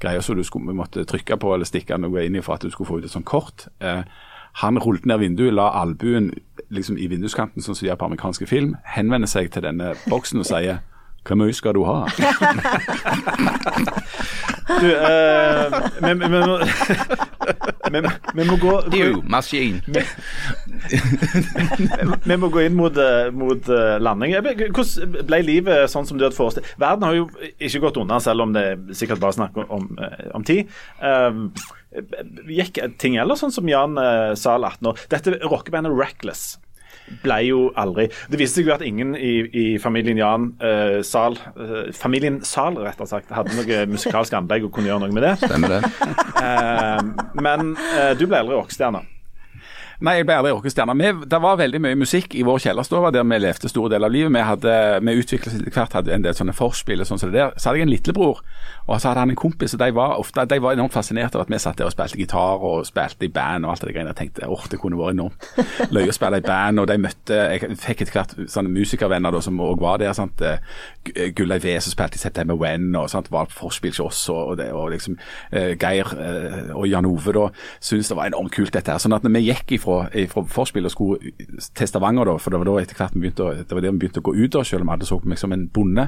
[0.00, 2.70] greia som du skulle, måtte trykke på eller stikke noe inn i for at du
[2.70, 3.68] skulle få ut et sånt kort.
[3.80, 4.02] Eh,
[4.62, 6.32] han rullet ned vinduet, la albuen
[6.74, 10.42] liksom i vinduskanten, sånn som de gjør på amerikanske film, henvender seg til denne boksen
[10.42, 10.82] og sier
[11.24, 12.04] hvor mye skal du ha?
[14.64, 16.58] Du, eh, vi, vi, vi, må,
[17.92, 18.00] vi,
[18.34, 19.82] vi må gå Du, maskin.
[22.24, 24.32] Vi må gå inn mot, eh, mot eh, landing.
[24.40, 27.28] Hvordan ble livet sånn som du hadde forestilt Verden har jo
[27.58, 29.90] ikke gått unna, selv om det er sikkert bare snakk om,
[30.32, 30.72] om tid.
[30.96, 31.52] Um,
[32.50, 35.08] gikk ting ellers sånn som Jan uh, Sahl 18 år?
[35.12, 36.54] Dette rockebandet Reckless
[37.24, 41.36] ble jo aldri Det viste seg jo at ingen i, i familien Jan eh, Sahl
[41.52, 45.34] eh, Familien Sahl, rettere sagt, hadde noe musikalsk anlegg og kunne gjøre noe med det.
[45.42, 45.82] Stemmer det.
[46.44, 47.00] Eh,
[47.40, 49.04] men eh, du ble aldri rockestjerne.
[50.00, 50.94] Nei, jeg ble aldri rockestjerne.
[51.30, 54.32] Det var veldig mye musikk i vår kjellerstue der vi levde store deler av livet.
[54.34, 54.74] Vi, hadde,
[55.06, 57.52] vi utviklet etter hvert, hadde en del sånne forspill og sånn som det der.
[57.56, 58.40] Så hadde jeg en lillebror,
[58.88, 61.44] og så hadde han en kompis, og de var, ofte, de var enormt fascinert av
[61.44, 64.10] at vi satt der og spilte gitar og spilte i band og alt det greiene.
[64.12, 67.38] Jeg tenkte åh, det kunne vært enormt løye å spille i band, og de møtte
[67.54, 70.12] Jeg fikk etter hvert sånne musikervenner da, som òg var der.
[70.16, 70.58] sant, eh,
[71.06, 74.56] Gu- Gullei V som spilte i September When, og sant, var forspill hos oss, og,
[74.58, 75.16] det, og liksom
[75.52, 77.46] eh, Geir eh, og Jan Ove da
[77.80, 78.98] syntes det var enormt kult dette her.
[79.02, 79.83] Sånn at når vi gikk ifra,
[80.14, 81.32] ifra forspill og skulle
[81.74, 83.92] til Stavanger, da, for det var da etter hvert vi begynte, å- det var det
[83.92, 86.04] vi begynte å gå ut da, selv om alle så på meg som en bonde,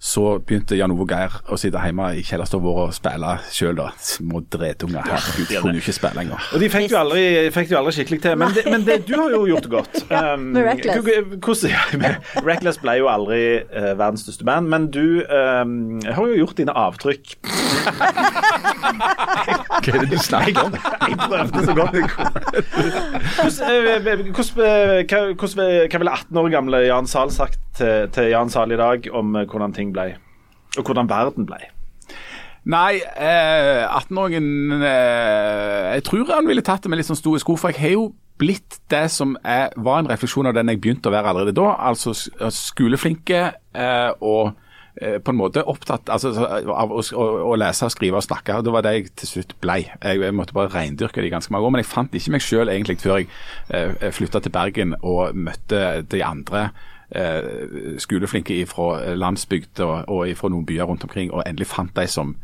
[0.00, 3.90] så begynte Jan Ove Geir å sitte hjemme i kjellerstua vår og spille sjøl, da.
[4.00, 5.02] Små dretunger.
[5.04, 6.40] Herregud, kunne jo ikke spille engang.
[6.54, 8.36] Og de fikk du aldri, fikk du aldri skikkelig til.
[8.40, 9.96] Men det, men det, du har jo gjort det godt.
[10.20, 11.62] Um, med Reckless.
[11.70, 16.34] ja, med, Reckless ble jo aldri uh, verdens største band, men du um, har jo
[16.42, 17.36] gjort dine avtrykk.
[19.80, 20.76] Hva er det du snakker om?
[20.76, 22.30] Jeg prøvde så godt jeg kunne.
[23.36, 23.70] Hvordan,
[24.60, 28.80] eh, eh, hva, ville 18 år gamle Jan Sahl sagt til, til Jan Sahl i
[28.80, 30.12] dag om eh, hvordan ting ble?
[30.78, 31.62] Og hvordan verden ble?
[32.70, 37.56] Nei, eh, 18-åringen eh, Jeg tror han ville tatt det med litt sånn store sko,
[37.56, 38.10] for jeg har jo
[38.40, 41.72] blitt det som er, var en refleksjon av den jeg begynte å være allerede da.
[41.90, 42.12] Altså
[42.52, 43.40] skoleflinke
[43.72, 48.26] eh, og eh, på en måte opptatt altså, av å, å, å lese, skrive og
[48.26, 48.58] snakke.
[48.58, 49.76] og Det var det jeg til slutt ble.
[49.86, 51.74] Jeg, jeg måtte bare reindyrke det i ganske mange år.
[51.76, 53.28] Men jeg fant ikke meg sjøl egentlig før jeg
[53.76, 56.68] eh, flytta til Bergen og møtte de andre
[57.14, 62.06] eh, skoleflinke fra landsbygd og, og fra noen byer rundt omkring, og endelig fant de
[62.10, 62.34] som,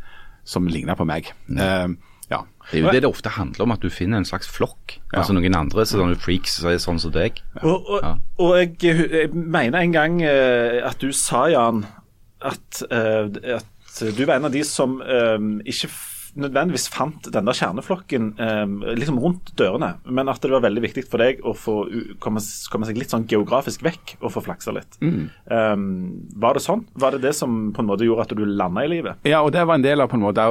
[0.45, 1.33] som ligna på meg.
[1.51, 1.89] Eh,
[2.31, 2.43] ja.
[2.67, 4.97] Det er jo det det ofte handler om, at du finner en slags flokk.
[5.15, 7.39] Altså noen andre sånne freaks som er sånn som deg.
[7.63, 8.09] Og, og,
[8.43, 11.85] og jeg, jeg mener en gang eh, at du sa, Jan,
[12.53, 15.41] at, eh, at du var en av de som eh,
[15.73, 15.91] ikke
[16.37, 18.65] nødvendigvis fant den der kjerneflokken eh,
[18.99, 21.79] liksom rundt dørene, men at det var veldig viktig for deg å få
[22.21, 22.43] komme,
[22.73, 24.99] komme seg litt sånn geografisk vekk og få flaksa litt.
[25.01, 25.75] Eh,
[26.45, 26.85] var det sånn?
[26.93, 29.25] Var det det som på en måte gjorde at du landa i livet?
[29.29, 30.49] Ja, og det var en del av på en måte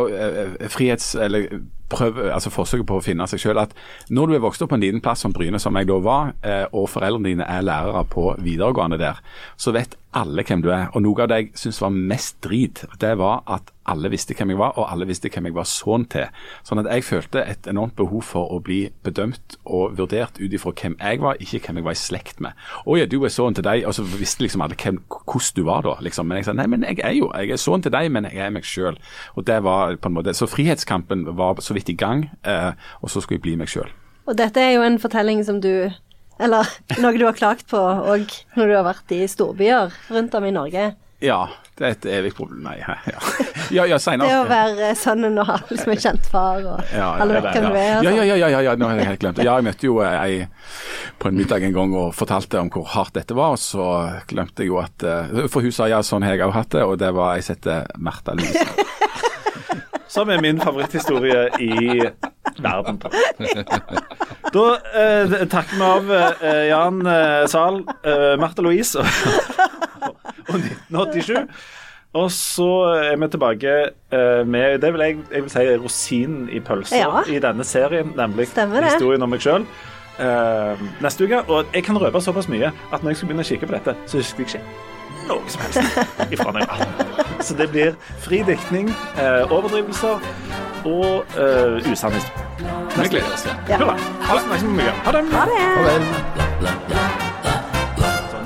[0.74, 1.14] frihets...
[1.22, 1.50] Eller
[1.90, 3.66] prøve, altså forsøket på å finne seg selv.
[3.66, 3.76] At
[4.10, 6.34] når du er vokst opp på en liten plass som Bryne, som jeg da var,
[6.44, 9.22] eh, og foreldrene dine er lærere på videregående der,
[9.58, 10.90] så vet alle hvem du er.
[10.96, 14.54] Og noe av det jeg syns var mest drit, det var at alle visste hvem
[14.54, 16.30] jeg var, og alle visste hvem jeg var sønn til.
[16.66, 20.74] Sånn at jeg følte et enormt behov for å bli bedømt og vurdert ut ifra
[20.74, 22.56] hvem jeg var, ikke hvem jeg var i slekt med.
[22.86, 25.86] Å ja, du er sønnen til deg, og så visste liksom alle hvordan du var
[25.86, 26.30] da, liksom.
[26.30, 28.42] Men jeg sa nei, men jeg er jo, jeg er sønn til deg, men jeg
[28.48, 28.98] er meg sjøl.
[29.36, 32.72] Og det var på en måte Så frihetskampen var så vidt i gang, eh,
[33.02, 33.92] og så skulle jeg bli meg sjøl.
[34.26, 35.92] Og dette er jo en fortelling som du
[36.42, 36.68] Eller
[37.00, 38.26] noe du har klagt på òg
[38.58, 40.90] når du har vært i storbyer rundt om i Norge.
[41.24, 41.46] Ja,
[41.80, 42.66] det er et evig problem.
[42.66, 42.96] Nei, ja.
[43.74, 47.08] Ja, ja, Det å være sønnen og ha liksom en kjent far og Ja, ja,
[47.24, 48.04] alle vet hvem du er.
[48.04, 49.40] ja, ja, ja, ja, ja, ja, nå har jeg helt glemt.
[49.44, 50.44] Ja, jeg møtte jo eh, ei
[51.20, 53.88] på en middag en gang og fortalte om hvor hardt dette var, og så
[54.28, 56.84] glemte jeg jo at eh, For hun sa ja, sånn har jeg òg hatt det,
[56.84, 58.68] og det var ei som heter Märtha Louise.
[60.16, 62.02] Som er min favoritthistorie i
[62.64, 63.02] verden.
[64.56, 69.06] Da eh, takker vi av eh, Jan eh, Zahl, eh, Martha Louise og,
[70.54, 71.36] og 1987.
[72.16, 72.68] Og så
[73.12, 73.74] er vi tilbake
[74.16, 77.26] eh, med det vil jeg, jeg vil si rosinen i pølsa Ja.
[77.28, 79.68] i denne serien, nemlig historien om meg sjøl.
[81.04, 81.42] neste uke.
[81.52, 83.98] Og jeg kan røpe såpass mye at når jeg skal begynne å kikke på dette,
[84.08, 84.95] så husker jeg ikke
[85.30, 85.80] noe som helst
[86.32, 86.62] ifra 18.
[87.46, 87.92] Så det blir
[88.24, 88.88] fri diktning,
[89.20, 90.16] eh, overdrivelser
[90.86, 92.46] og uh, usann historie.
[92.96, 93.48] Vi gleder oss.
[93.70, 93.78] Ja.
[93.78, 93.98] Bra.
[94.22, 94.44] Ha det.
[95.06, 95.24] Ha det.
[95.34, 95.56] Ha det.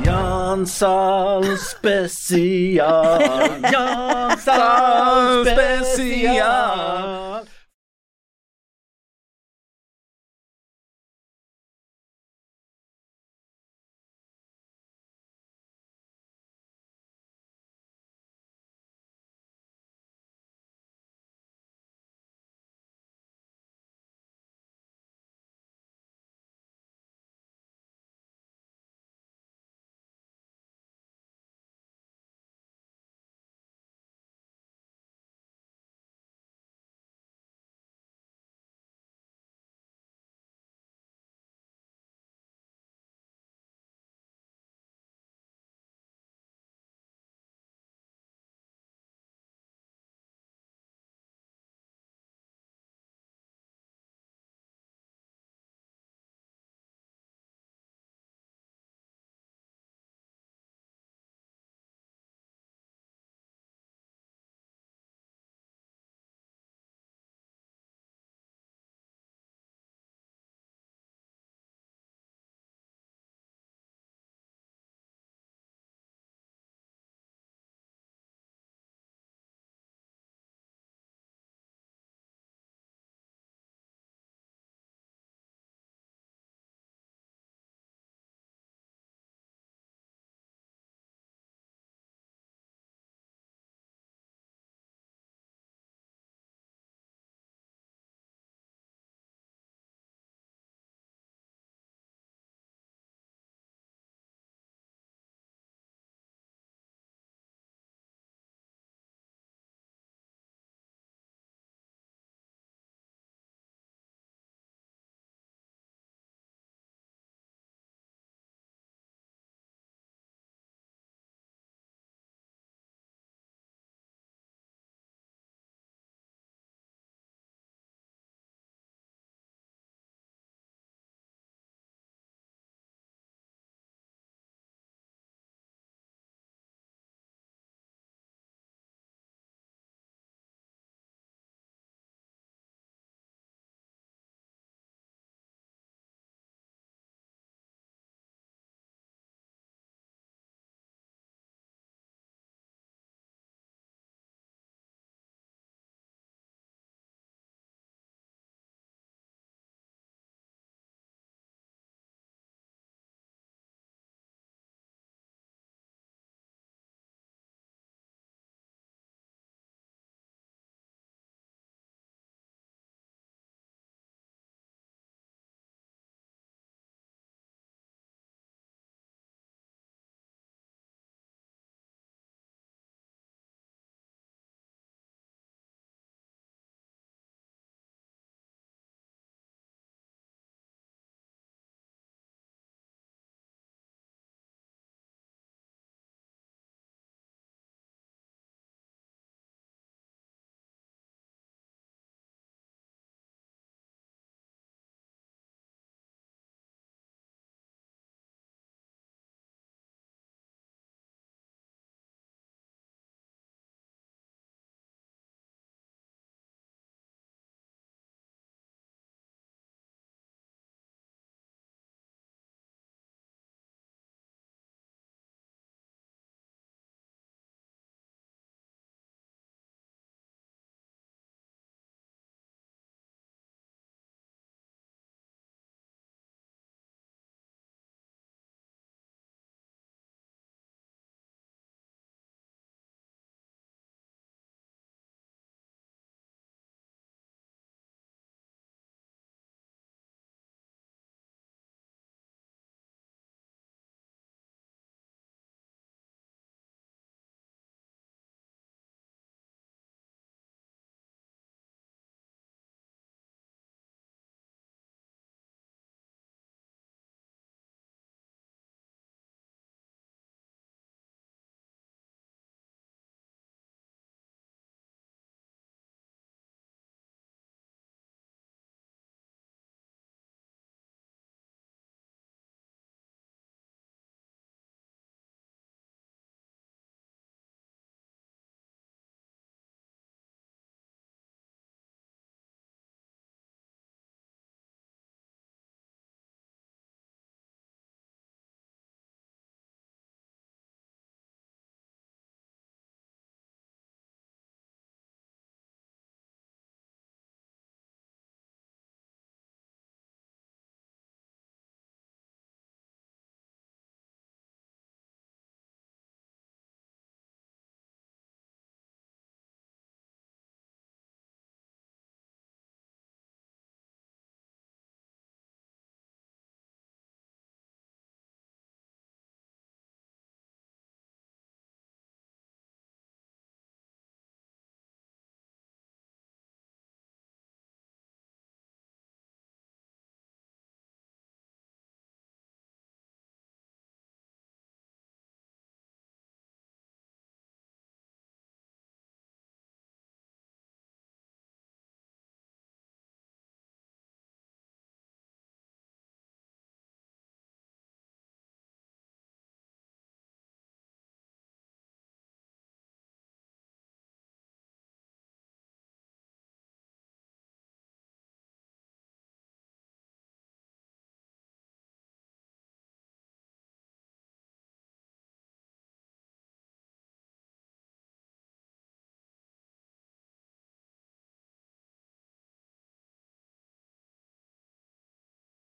[0.06, 3.22] Jansal spesial.
[3.74, 7.40] Jansal spesial.